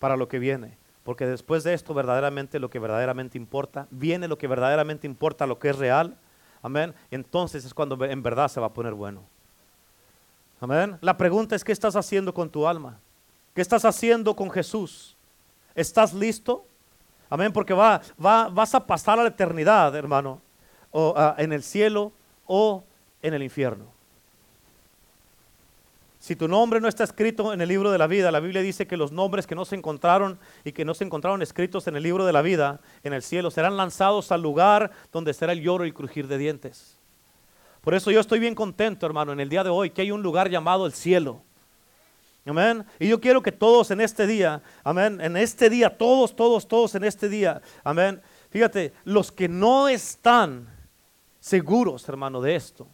[0.00, 0.76] para lo que viene.
[1.06, 5.56] Porque después de esto, verdaderamente lo que verdaderamente importa, viene lo que verdaderamente importa, lo
[5.60, 6.16] que es real.
[6.62, 6.92] Amén.
[7.12, 9.22] Entonces es cuando en verdad se va a poner bueno.
[10.60, 10.98] Amén.
[11.00, 12.98] La pregunta es, ¿qué estás haciendo con tu alma?
[13.54, 15.16] ¿Qué estás haciendo con Jesús?
[15.76, 16.66] ¿Estás listo?
[17.30, 17.52] Amén.
[17.52, 20.42] Porque va, va, vas a pasar a la eternidad, hermano,
[20.90, 22.10] o ah, en el cielo
[22.46, 22.82] o
[23.22, 23.95] en el infierno.
[26.26, 28.88] Si tu nombre no está escrito en el libro de la vida, la Biblia dice
[28.88, 32.02] que los nombres que no se encontraron y que no se encontraron escritos en el
[32.02, 35.84] libro de la vida en el cielo serán lanzados al lugar donde será el lloro
[35.84, 36.98] y el crujir de dientes.
[37.80, 40.20] Por eso yo estoy bien contento, hermano, en el día de hoy que hay un
[40.20, 41.42] lugar llamado el cielo.
[42.44, 42.84] Amén.
[42.98, 46.96] Y yo quiero que todos en este día, amén, en este día, todos, todos, todos
[46.96, 48.20] en este día, amén.
[48.50, 50.66] Fíjate, los que no están
[51.38, 52.88] seguros, hermano, de esto,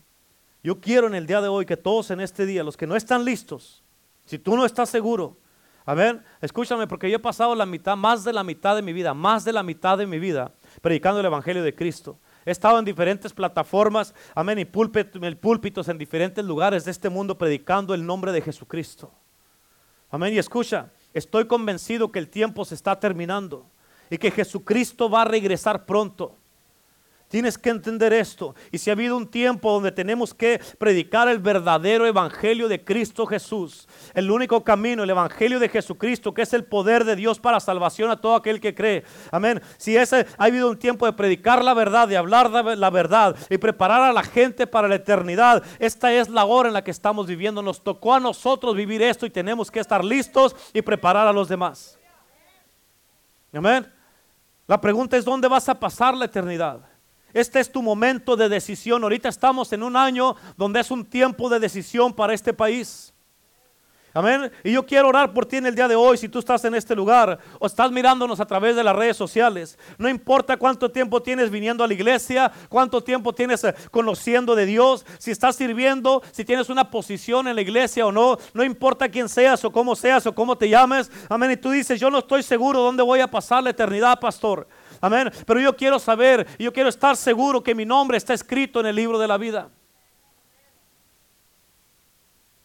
[0.62, 2.96] yo quiero en el día de hoy que todos en este día, los que no
[2.96, 3.82] están listos,
[4.24, 5.36] si tú no estás seguro,
[5.84, 8.92] a ver, escúchame, porque yo he pasado la mitad, más de la mitad de mi
[8.92, 12.18] vida, más de la mitad de mi vida, predicando el Evangelio de Cristo.
[12.44, 17.94] He estado en diferentes plataformas, amén, y púlpitos en diferentes lugares de este mundo predicando
[17.94, 19.12] el nombre de Jesucristo.
[20.10, 23.66] Amén, y escucha, estoy convencido que el tiempo se está terminando
[24.08, 26.36] y que Jesucristo va a regresar pronto.
[27.32, 28.54] Tienes que entender esto.
[28.70, 33.24] Y si ha habido un tiempo donde tenemos que predicar el verdadero evangelio de Cristo
[33.24, 37.58] Jesús, el único camino, el evangelio de Jesucristo, que es el poder de Dios para
[37.58, 39.04] salvación a todo aquel que cree.
[39.30, 39.62] Amén.
[39.78, 43.56] Si ese ha habido un tiempo de predicar la verdad, de hablar la verdad y
[43.56, 47.26] preparar a la gente para la eternidad, esta es la hora en la que estamos
[47.26, 47.62] viviendo.
[47.62, 51.48] Nos tocó a nosotros vivir esto y tenemos que estar listos y preparar a los
[51.48, 51.98] demás.
[53.54, 53.90] Amén.
[54.66, 56.91] La pregunta es, ¿dónde vas a pasar la eternidad?
[57.34, 59.02] Este es tu momento de decisión.
[59.02, 63.12] Ahorita estamos en un año donde es un tiempo de decisión para este país.
[64.14, 64.52] Amén.
[64.62, 66.74] Y yo quiero orar por ti en el día de hoy, si tú estás en
[66.74, 69.78] este lugar o estás mirándonos a través de las redes sociales.
[69.96, 74.66] No importa cuánto tiempo tienes viniendo a la iglesia, cuánto tiempo tienes eh, conociendo de
[74.66, 79.08] Dios, si estás sirviendo, si tienes una posición en la iglesia o no, no importa
[79.08, 81.10] quién seas o cómo seas o cómo te llames.
[81.30, 81.52] Amén.
[81.52, 84.68] Y tú dices, yo no estoy seguro dónde voy a pasar la eternidad, pastor.
[85.02, 85.32] Amén.
[85.44, 88.94] Pero yo quiero saber, yo quiero estar seguro que mi nombre está escrito en el
[88.94, 89.68] libro de la vida.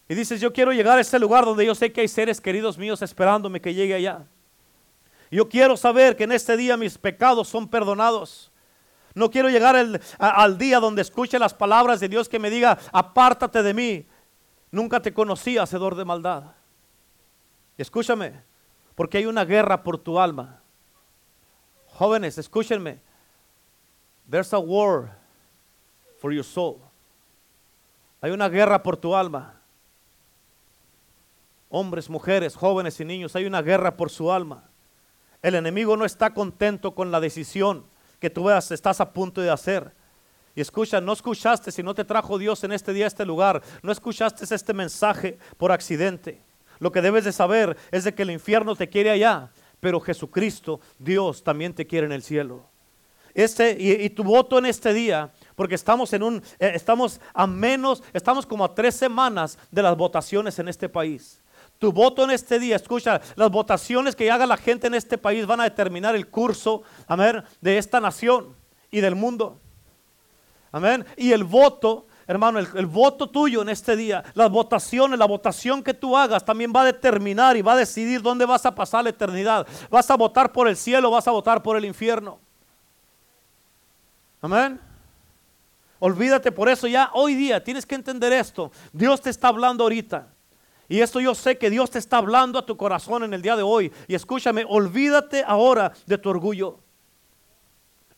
[0.07, 2.77] Y dices, yo quiero llegar a ese lugar donde yo sé que hay seres queridos
[2.77, 4.27] míos esperándome que llegue allá.
[5.31, 8.51] Yo quiero saber que en este día mis pecados son perdonados.
[9.15, 9.75] No quiero llegar
[10.19, 14.07] al día donde escuche las palabras de Dios que me diga, apártate de mí.
[14.69, 16.43] Nunca te conocí, hacedor de maldad.
[17.79, 18.43] Escúchame,
[18.93, 20.61] porque hay una guerra por tu alma.
[21.97, 22.99] Jóvenes, escúchenme.
[24.29, 25.17] There's a war
[26.19, 26.79] for your soul.
[28.21, 29.57] Hay una guerra por tu alma
[31.69, 34.69] hombres, mujeres, jóvenes y niños, hay una guerra por su alma.
[35.41, 37.85] El enemigo no está contento con la decisión
[38.19, 39.91] que tú veas, estás a punto de hacer.
[40.55, 43.91] Y escucha, no escuchaste si no te trajo Dios en este día este lugar, no
[43.91, 46.41] escuchaste este mensaje por accidente.
[46.79, 50.79] Lo que debes de saber es de que el infierno te quiere allá, pero Jesucristo,
[50.97, 52.63] Dios, también te quiere en el cielo.
[53.33, 58.01] Este, y, tu voto en este día, porque estamos en un, eh, estamos a menos,
[58.11, 61.39] estamos como a tres semanas de las votaciones en este país.
[61.77, 65.45] Tu voto en este día, escucha, las votaciones que haga la gente en este país
[65.45, 68.55] van a determinar el curso, amén, de esta nación
[68.89, 69.59] y del mundo.
[70.71, 71.05] Amén.
[71.15, 75.93] Y el voto, hermano, el, voto tuyo en este día, las votaciones, la votación que
[75.93, 79.11] tú hagas también va a determinar y va a decidir dónde vas a pasar la
[79.11, 79.65] eternidad.
[79.89, 82.39] ¿Vas a votar por el cielo vas a votar por el infierno?
[84.41, 84.79] Amén.
[85.99, 88.71] Olvídate por eso ya hoy día, tienes que entender esto.
[88.91, 90.27] Dios te está hablando ahorita.
[90.89, 93.55] Y esto yo sé que Dios te está hablando a tu corazón en el día
[93.55, 93.91] de hoy.
[94.07, 96.79] Y escúchame, olvídate ahora de tu orgullo.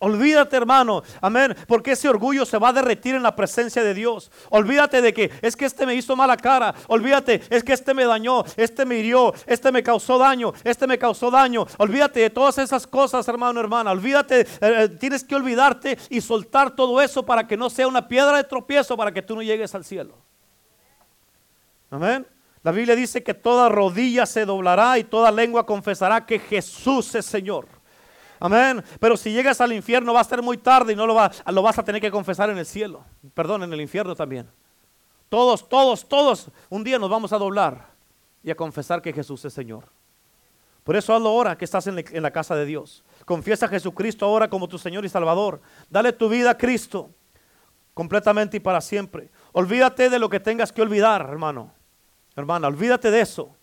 [0.01, 1.03] Olvídate, hermano.
[1.19, 1.53] Amén.
[1.67, 4.31] Porque ese orgullo se va a derretir en la presencia de Dios.
[4.49, 6.73] Olvídate de que es que este me hizo mala cara.
[6.87, 10.97] Olvídate, es que este me dañó, este me hirió, este me causó daño, este me
[10.97, 11.65] causó daño.
[11.77, 13.91] Olvídate de todas esas cosas, hermano, hermana.
[13.91, 18.07] Olvídate, eh, eh, tienes que olvidarte y soltar todo eso para que no sea una
[18.07, 20.17] piedra de tropiezo para que tú no llegues al cielo.
[21.91, 22.25] Amén.
[22.63, 27.25] La Biblia dice que toda rodilla se doblará y toda lengua confesará que Jesús es
[27.25, 27.78] Señor.
[28.39, 28.83] Amén.
[28.99, 31.77] Pero si llegas al infierno va a ser muy tarde y no lo, lo vas
[31.77, 33.03] a tener que confesar en el cielo.
[33.33, 34.49] Perdón, en el infierno también.
[35.27, 37.89] Todos, todos, todos, un día nos vamos a doblar
[38.43, 39.85] y a confesar que Jesús es Señor.
[40.83, 43.03] Por eso hazlo ahora que estás en, en la casa de Dios.
[43.25, 45.61] Confiesa a Jesucristo ahora como tu Señor y Salvador.
[45.89, 47.11] Dale tu vida a Cristo
[47.93, 49.29] completamente y para siempre.
[49.51, 51.73] Olvídate de lo que tengas que olvidar, hermano.
[52.35, 53.55] Hermana, olvídate de eso.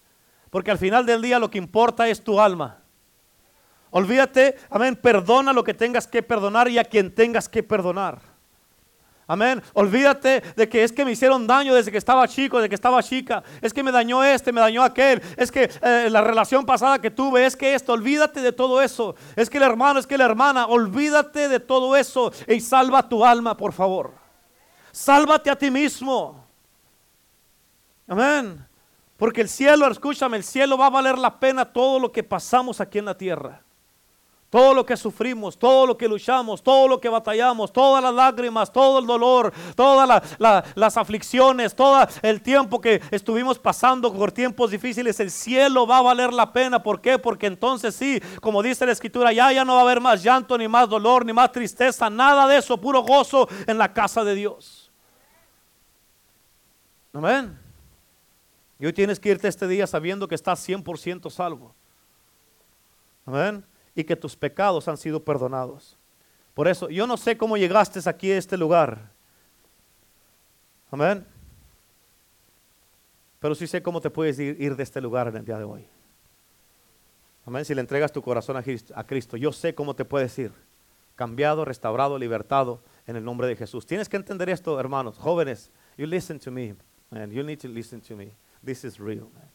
[0.51, 2.83] Porque al final del día lo que importa es tu alma.
[3.91, 8.37] Olvídate, amén, perdona lo que tengas que perdonar y a quien tengas que perdonar.
[9.29, 9.61] Amén.
[9.73, 13.03] Olvídate de que es que me hicieron daño desde que estaba chico, desde que estaba
[13.03, 13.43] chica.
[13.61, 15.21] Es que me dañó este, me dañó aquel.
[15.37, 17.93] Es que eh, la relación pasada que tuve, es que esto.
[17.93, 19.17] Olvídate de todo eso.
[19.35, 20.67] Es que el hermano, es que la hermana.
[20.67, 24.13] Olvídate de todo eso y salva tu alma, por favor.
[24.93, 26.47] Sálvate a ti mismo.
[28.07, 28.65] Amén.
[29.17, 32.81] Porque el cielo, escúchame, el cielo va a valer la pena todo lo que pasamos
[32.81, 33.66] aquí en la tierra.
[34.49, 38.73] Todo lo que sufrimos, todo lo que luchamos, todo lo que batallamos, todas las lágrimas,
[38.73, 40.23] todo el dolor, todas
[40.75, 46.03] las aflicciones, todo el tiempo que estuvimos pasando por tiempos difíciles, el cielo va a
[46.03, 46.83] valer la pena.
[46.83, 47.19] ¿Por qué?
[47.19, 50.57] Porque entonces sí, como dice la escritura, ya, ya no va a haber más llanto,
[50.57, 54.35] ni más dolor, ni más tristeza, nada de eso, puro gozo en la casa de
[54.37, 54.93] Dios.
[57.13, 57.59] Amén.
[58.79, 61.75] Y hoy tienes que irte este día sabiendo que estás 100% salvo.
[63.25, 63.65] Amén.
[63.97, 65.97] Y que tus pecados han sido perdonados.
[66.55, 69.11] Por eso, yo no sé cómo llegaste aquí a este lugar.
[70.91, 71.27] Amén.
[73.41, 75.87] Pero sí sé cómo te puedes ir, de este lugar en el día de hoy.
[77.45, 77.65] Amén.
[77.65, 80.53] Si le entregas tu corazón a Cristo, yo sé cómo te puedes ir.
[81.15, 83.87] Cambiado, restaurado, libertado en el nombre de Jesús.
[83.87, 85.71] Tienes que entender esto, hermanos, jóvenes.
[85.97, 86.75] You listen to me,
[87.11, 87.31] man.
[87.31, 88.33] You need to listen to me.
[88.65, 89.49] This is real, man.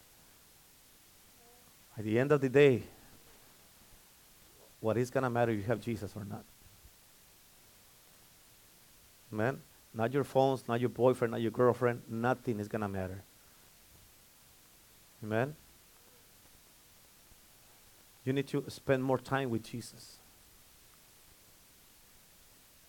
[1.96, 2.84] At the end of the day,
[4.82, 6.44] what is going to matter if you have Jesus or not?
[9.30, 9.60] Man,
[9.94, 13.22] not your phones, not your boyfriend, not your girlfriend, nothing is going to matter.
[15.22, 15.54] Amen?
[18.24, 20.16] You need to spend more time with Jesus.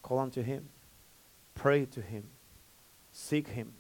[0.02, 0.68] Call unto Him,
[1.56, 2.24] pray to Him,
[3.14, 3.72] seek Him.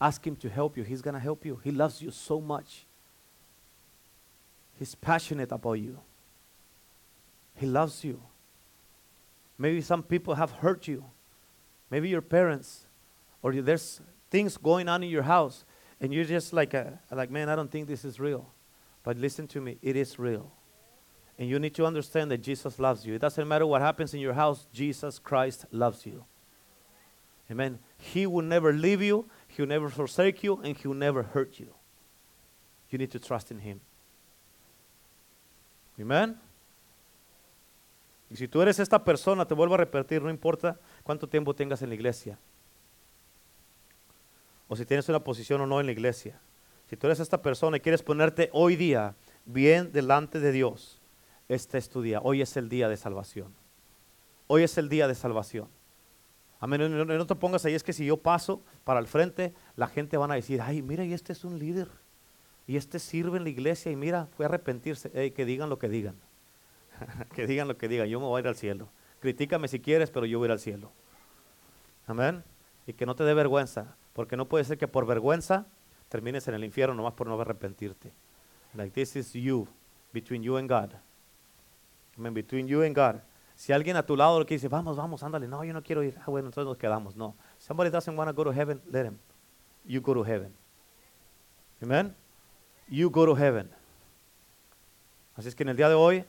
[0.00, 0.82] Ask Him to help you.
[0.82, 1.60] He's going to help you.
[1.62, 2.86] He loves you so much.
[4.78, 5.98] He's passionate about you.
[7.58, 8.22] He loves you.
[9.58, 11.04] Maybe some people have hurt you.
[11.90, 12.86] Maybe your parents,
[13.42, 14.00] or there's
[14.30, 15.64] things going on in your house,
[16.00, 18.48] and you're just like, a, like, man, I don't think this is real.
[19.02, 20.52] But listen to me, it is real.
[21.38, 23.14] And you need to understand that Jesus loves you.
[23.14, 26.24] It doesn't matter what happens in your house, Jesus Christ loves you.
[27.50, 27.78] Amen.
[27.96, 31.58] He will never leave you, He will never forsake you, and He will never hurt
[31.58, 31.74] you.
[32.90, 33.80] You need to trust in Him.
[35.98, 36.38] Amen.
[38.30, 41.80] Y si tú eres esta persona, te vuelvo a repetir, no importa cuánto tiempo tengas
[41.82, 42.38] en la iglesia,
[44.68, 46.38] o si tienes una posición o no en la iglesia,
[46.88, 49.14] si tú eres esta persona y quieres ponerte hoy día
[49.46, 51.00] bien delante de Dios,
[51.48, 53.54] este es tu día, hoy es el día de salvación.
[54.46, 55.68] Hoy es el día de salvación.
[56.60, 56.80] Amén.
[56.80, 60.16] No, no- te pongas ahí, es que si yo paso para el frente, la gente
[60.16, 61.88] van a decir, ay, mira, y este es un líder,
[62.66, 65.10] y este sirve en la iglesia, y mira, fue a arrepentirse.
[65.14, 66.16] Ey, que digan lo que digan.
[67.34, 68.88] que digan lo que digan, yo me voy a ir al cielo.
[69.20, 70.92] Critícame si quieres, pero yo voy a ir al cielo.
[72.06, 72.44] Amén.
[72.86, 75.66] Y que no te dé vergüenza, porque no puede ser que por vergüenza
[76.08, 78.12] termines en el infierno nomás por no arrepentirte.
[78.74, 79.66] Like this is you,
[80.12, 80.94] between you and God.
[82.16, 83.20] Amen, between you and God.
[83.54, 86.02] Si alguien a tu lado lo que dice, vamos, vamos, ándale, no, yo no quiero
[86.02, 86.16] ir.
[86.20, 87.16] Ah, bueno, entonces nos quedamos.
[87.16, 87.34] No.
[87.58, 89.18] Somebody doesn't want to go to heaven, let him.
[89.84, 90.54] You go to heaven.
[91.82, 92.14] Amen.
[92.88, 93.68] You go to heaven.
[95.36, 96.24] Así es que en el día de hoy,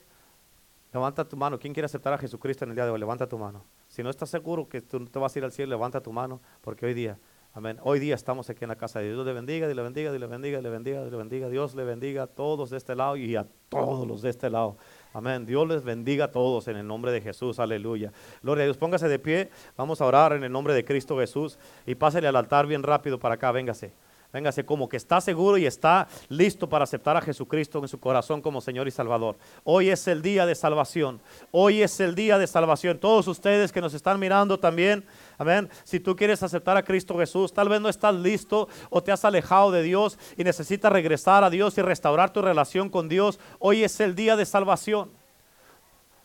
[0.94, 1.60] levanta tu mano.
[1.60, 3.00] ¿Quién quiere aceptar a Jesucristo en el día de hoy?
[3.00, 3.66] Levanta tu mano.
[3.88, 6.42] Si no estás seguro que tú te vas a ir al cielo, levanta tu mano,
[6.62, 7.18] porque hoy día,
[7.54, 7.78] amén.
[7.82, 9.18] Hoy día estamos aquí en la casa de Dios.
[9.18, 11.50] Dios le bendiga, Dios le bendiga, Dios bendiga, le bendiga, Dios le bendiga.
[11.50, 14.78] Dios le bendiga a todos de este lado y a todos los de este lado.
[15.14, 15.46] Amén.
[15.46, 17.60] Dios les bendiga a todos en el nombre de Jesús.
[17.60, 18.12] Aleluya.
[18.42, 18.78] Gloria a Dios.
[18.78, 19.50] Póngase de pie.
[19.78, 21.58] Vamos a orar en el nombre de Cristo Jesús.
[21.86, 23.52] Y pásele al altar bien rápido para acá.
[23.52, 23.94] Véngase.
[24.32, 28.42] Véngase como que está seguro y está listo para aceptar a Jesucristo en su corazón
[28.42, 29.38] como Señor y Salvador.
[29.64, 31.20] Hoy es el día de salvación.
[31.50, 33.00] Hoy es el día de salvación.
[33.00, 35.04] Todos ustedes que nos están mirando también,
[35.40, 35.68] amén.
[35.84, 39.26] Si tú quieres aceptar a Cristo Jesús, tal vez no estás listo o te has
[39.26, 43.40] alejado de Dios y necesitas regresar a Dios y restaurar tu relación con Dios.
[43.58, 45.19] Hoy es el día de salvación.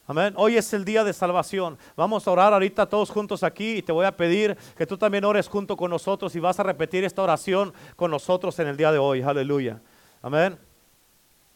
[0.06, 0.34] Amén.
[0.36, 1.78] Hoy es el día de salvación.
[1.96, 5.24] Vamos a orar ahorita todos juntos aquí y te voy a pedir que tú también
[5.24, 8.92] ores junto con nosotros y vas a repetir esta oración con nosotros en el día
[8.92, 9.22] de hoy.
[9.22, 9.80] Aleluya.
[10.20, 10.58] Amén.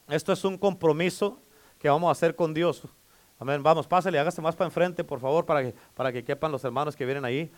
[0.08, 1.38] Esto es un compromiso
[1.78, 2.84] que vamos a hacer con Dios.
[3.38, 3.62] Amén.
[3.62, 6.96] Vamos, pásale, hágase más para enfrente, por favor, para que, para que quepan los hermanos
[6.96, 7.52] que vienen ahí.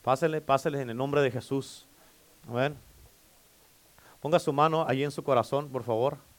[0.00, 1.86] Pásele, pásele en el nombre de Jesús.
[2.48, 2.74] Amén.
[4.20, 6.31] Ponga su mano ahí en su corazón, por favor.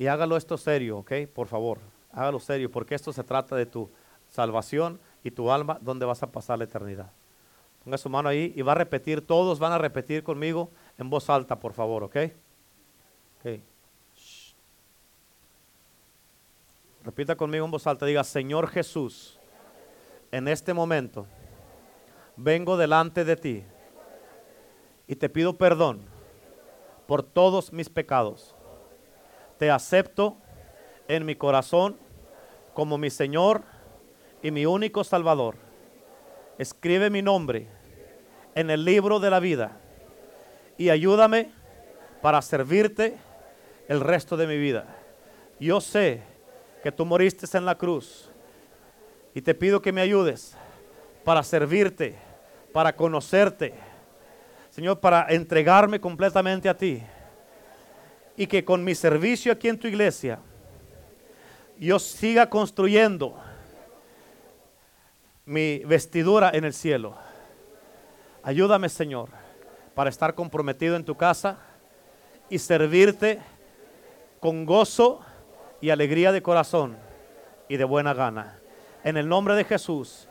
[0.00, 1.12] Y hágalo esto serio, ¿ok?
[1.34, 1.78] Por favor,
[2.10, 3.90] hágalo serio, porque esto se trata de tu
[4.30, 7.12] salvación y tu alma, donde vas a pasar la eternidad.
[7.84, 11.28] Ponga su mano ahí y va a repetir, todos van a repetir conmigo en voz
[11.28, 12.16] alta, por favor, ¿ok?
[17.04, 19.38] Repita conmigo en voz alta, diga, Señor Jesús,
[20.32, 21.26] en este momento
[22.36, 23.64] vengo delante de ti
[25.06, 26.00] y te pido perdón
[27.06, 28.56] por todos mis pecados
[29.60, 30.38] te acepto
[31.06, 31.98] en mi corazón
[32.72, 33.60] como mi Señor
[34.42, 35.56] y mi único Salvador.
[36.56, 37.66] Escribe mi nombre
[38.54, 39.76] en el libro de la vida
[40.78, 41.52] y ayúdame
[42.22, 43.18] para servirte
[43.86, 44.96] el resto de mi vida.
[45.58, 46.22] Yo sé
[46.82, 48.30] que tú moriste en la cruz
[49.34, 50.56] y te pido que me ayudes
[51.22, 52.16] para servirte,
[52.72, 53.74] para conocerte,
[54.70, 57.02] Señor, para entregarme completamente a ti
[58.36, 60.38] y que con mi servicio aquí en tu iglesia
[61.78, 63.34] yo siga construyendo
[65.46, 67.16] mi vestidura en el cielo.
[68.42, 69.30] Ayúdame, Señor,
[69.94, 71.58] para estar comprometido en tu casa
[72.48, 73.40] y servirte
[74.40, 75.20] con gozo
[75.80, 76.96] y alegría de corazón
[77.68, 78.58] y de buena gana.
[79.04, 80.28] En el nombre de Jesús.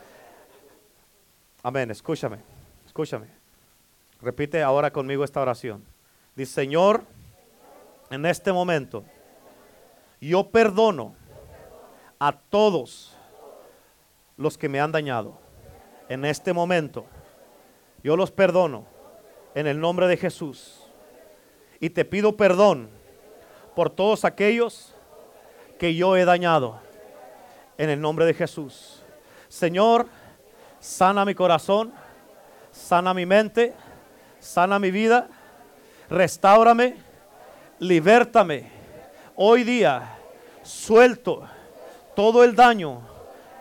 [1.63, 1.89] Amén.
[1.91, 2.37] Escúchame,
[2.85, 3.27] escúchame.
[4.21, 5.83] Repite ahora conmigo esta oración.
[6.35, 7.03] Dice, Señor,
[8.09, 9.03] en este momento,
[10.19, 11.15] yo perdono
[12.17, 13.15] a todos
[14.35, 15.39] los que me han dañado.
[16.09, 17.05] En este momento,
[18.03, 18.85] yo los perdono
[19.53, 20.81] en el nombre de Jesús.
[21.79, 22.89] Y te pido perdón
[23.75, 24.95] por todos aquellos
[25.77, 26.79] que yo he dañado.
[27.77, 29.03] En el nombre de Jesús.
[29.47, 30.07] Señor,
[30.79, 31.93] sana mi corazón,
[32.71, 33.73] sana mi mente,
[34.39, 35.29] sana mi vida,
[36.09, 37.08] restáurame
[37.79, 38.65] libértame.
[39.35, 40.17] Hoy día
[40.63, 41.47] suelto
[42.15, 43.01] todo el daño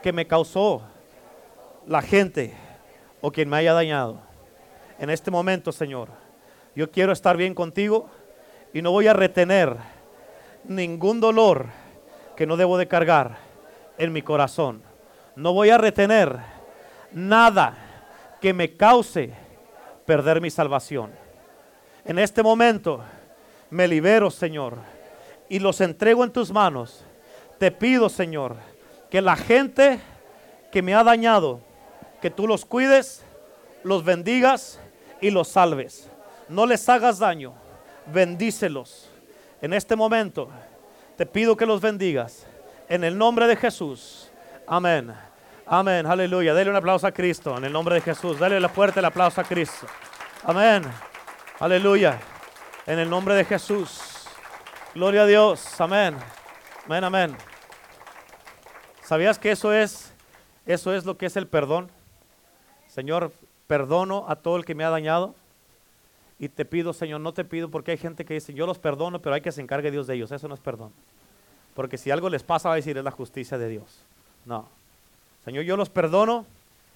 [0.03, 0.83] que me causó
[1.87, 2.55] la gente
[3.21, 4.21] o quien me haya dañado.
[4.99, 6.09] En este momento, Señor,
[6.75, 8.11] yo quiero estar bien contigo
[8.73, 9.77] y no voy a retener
[10.65, 11.67] ningún dolor
[12.37, 13.39] que no debo de cargar
[13.97, 14.83] en mi corazón.
[15.37, 16.39] No voy a retener
[17.13, 17.77] nada
[18.41, 19.33] que me cause
[20.05, 21.13] perder mi salvación.
[22.05, 23.03] En este momento
[23.71, 24.79] me libero, Señor,
[25.49, 27.05] y los entrego en tus manos.
[27.59, 28.57] Te pido, Señor,
[29.11, 30.01] que la gente
[30.71, 31.61] que me ha dañado,
[32.21, 33.25] que tú los cuides,
[33.83, 34.81] los bendigas
[35.21, 36.11] y los salves.
[36.49, 37.55] No les hagas daño,
[38.13, 39.11] bendícelos.
[39.61, 40.49] En este momento
[41.17, 42.47] te pido que los bendigas.
[42.89, 44.31] En el nombre de Jesús.
[44.67, 45.13] Amén.
[45.67, 46.07] Amén.
[46.07, 46.55] Aleluya.
[46.55, 48.39] Dele un aplauso a Cristo en el nombre de Jesús.
[48.39, 49.87] Dale la fuerte el aplauso a Cristo.
[50.45, 50.83] Amén.
[51.59, 52.19] Aleluya.
[52.89, 54.01] En el nombre de Jesús.
[54.95, 55.79] Gloria a Dios.
[55.79, 56.17] Amén.
[56.87, 57.37] Amén, amén.
[59.05, 60.11] ¿Sabías que eso es
[60.65, 61.91] eso es lo que es el perdón?
[62.87, 63.31] Señor,
[63.67, 65.35] perdono a todo el que me ha dañado.
[66.39, 69.21] Y te pido, Señor, no te pido porque hay gente que dice, yo los perdono,
[69.21, 70.33] pero hay que se encargue Dios de ellos.
[70.33, 70.91] Eso no es perdón.
[71.75, 74.01] Porque si algo les pasa, va a decir, es la justicia de Dios.
[74.47, 74.67] No.
[75.45, 76.47] Señor, yo los perdono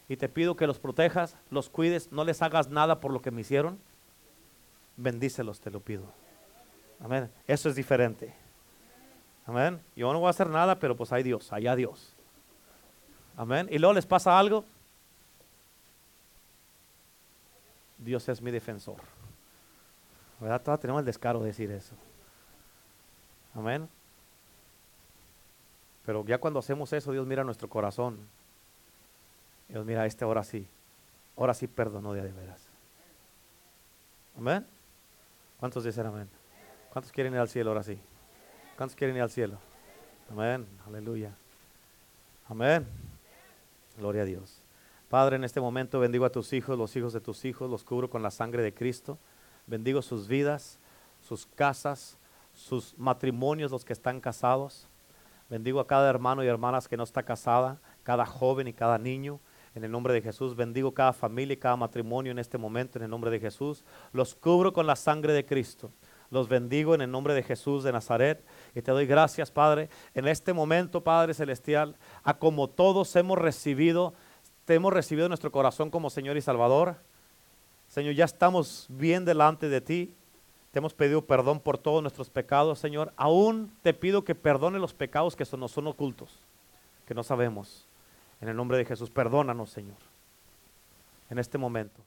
[0.08, 3.30] y te pido que los protejas, los cuides, no les hagas nada por lo que
[3.30, 3.78] me hicieron.
[4.96, 6.04] Bendícelos, te lo pido.
[7.00, 7.30] Amén.
[7.46, 8.34] Eso es diferente.
[9.46, 9.80] Amén.
[9.96, 12.14] Yo no voy a hacer nada, pero pues hay Dios, allá Dios.
[13.36, 13.68] Amén.
[13.70, 14.64] Y luego les pasa algo.
[17.98, 18.96] Dios es mi defensor.
[20.40, 20.60] ¿Verdad?
[20.62, 21.94] Todos tenemos el descaro de decir eso.
[23.54, 23.88] Amén.
[26.04, 28.18] Pero ya cuando hacemos eso, Dios mira nuestro corazón.
[29.68, 30.66] Dios mira, este ahora sí.
[31.36, 32.68] Ahora sí perdonó de veras.
[34.36, 34.66] Amén.
[35.62, 36.28] ¿Cuántos dicen amén?
[36.92, 37.96] ¿Cuántos quieren ir al cielo ahora sí?
[38.76, 39.58] ¿Cuántos quieren ir al cielo?
[40.28, 40.66] Amén.
[40.88, 41.36] Aleluya.
[42.48, 42.84] Amén.
[43.96, 44.60] Gloria a Dios.
[45.08, 48.10] Padre, en este momento bendigo a tus hijos, los hijos de tus hijos, los cubro
[48.10, 49.18] con la sangre de Cristo.
[49.68, 50.80] Bendigo sus vidas,
[51.20, 52.18] sus casas,
[52.52, 54.88] sus matrimonios, los que están casados.
[55.48, 59.38] Bendigo a cada hermano y hermanas que no está casada, cada joven y cada niño.
[59.74, 63.04] En el nombre de Jesús, bendigo cada familia y cada matrimonio en este momento, en
[63.04, 63.84] el nombre de Jesús.
[64.12, 65.90] Los cubro con la sangre de Cristo.
[66.30, 68.44] Los bendigo en el nombre de Jesús de Nazaret.
[68.74, 74.12] Y te doy gracias, Padre, en este momento, Padre Celestial, a como todos hemos recibido,
[74.66, 76.96] te hemos recibido en nuestro corazón como Señor y Salvador.
[77.88, 80.14] Señor, ya estamos bien delante de ti.
[80.70, 83.12] Te hemos pedido perdón por todos nuestros pecados, Señor.
[83.16, 86.40] Aún te pido que perdone los pecados que nos son ocultos,
[87.06, 87.86] que no sabemos.
[88.42, 89.96] En el nombre de Jesús, perdónanos, Señor,
[91.30, 92.02] en este momento.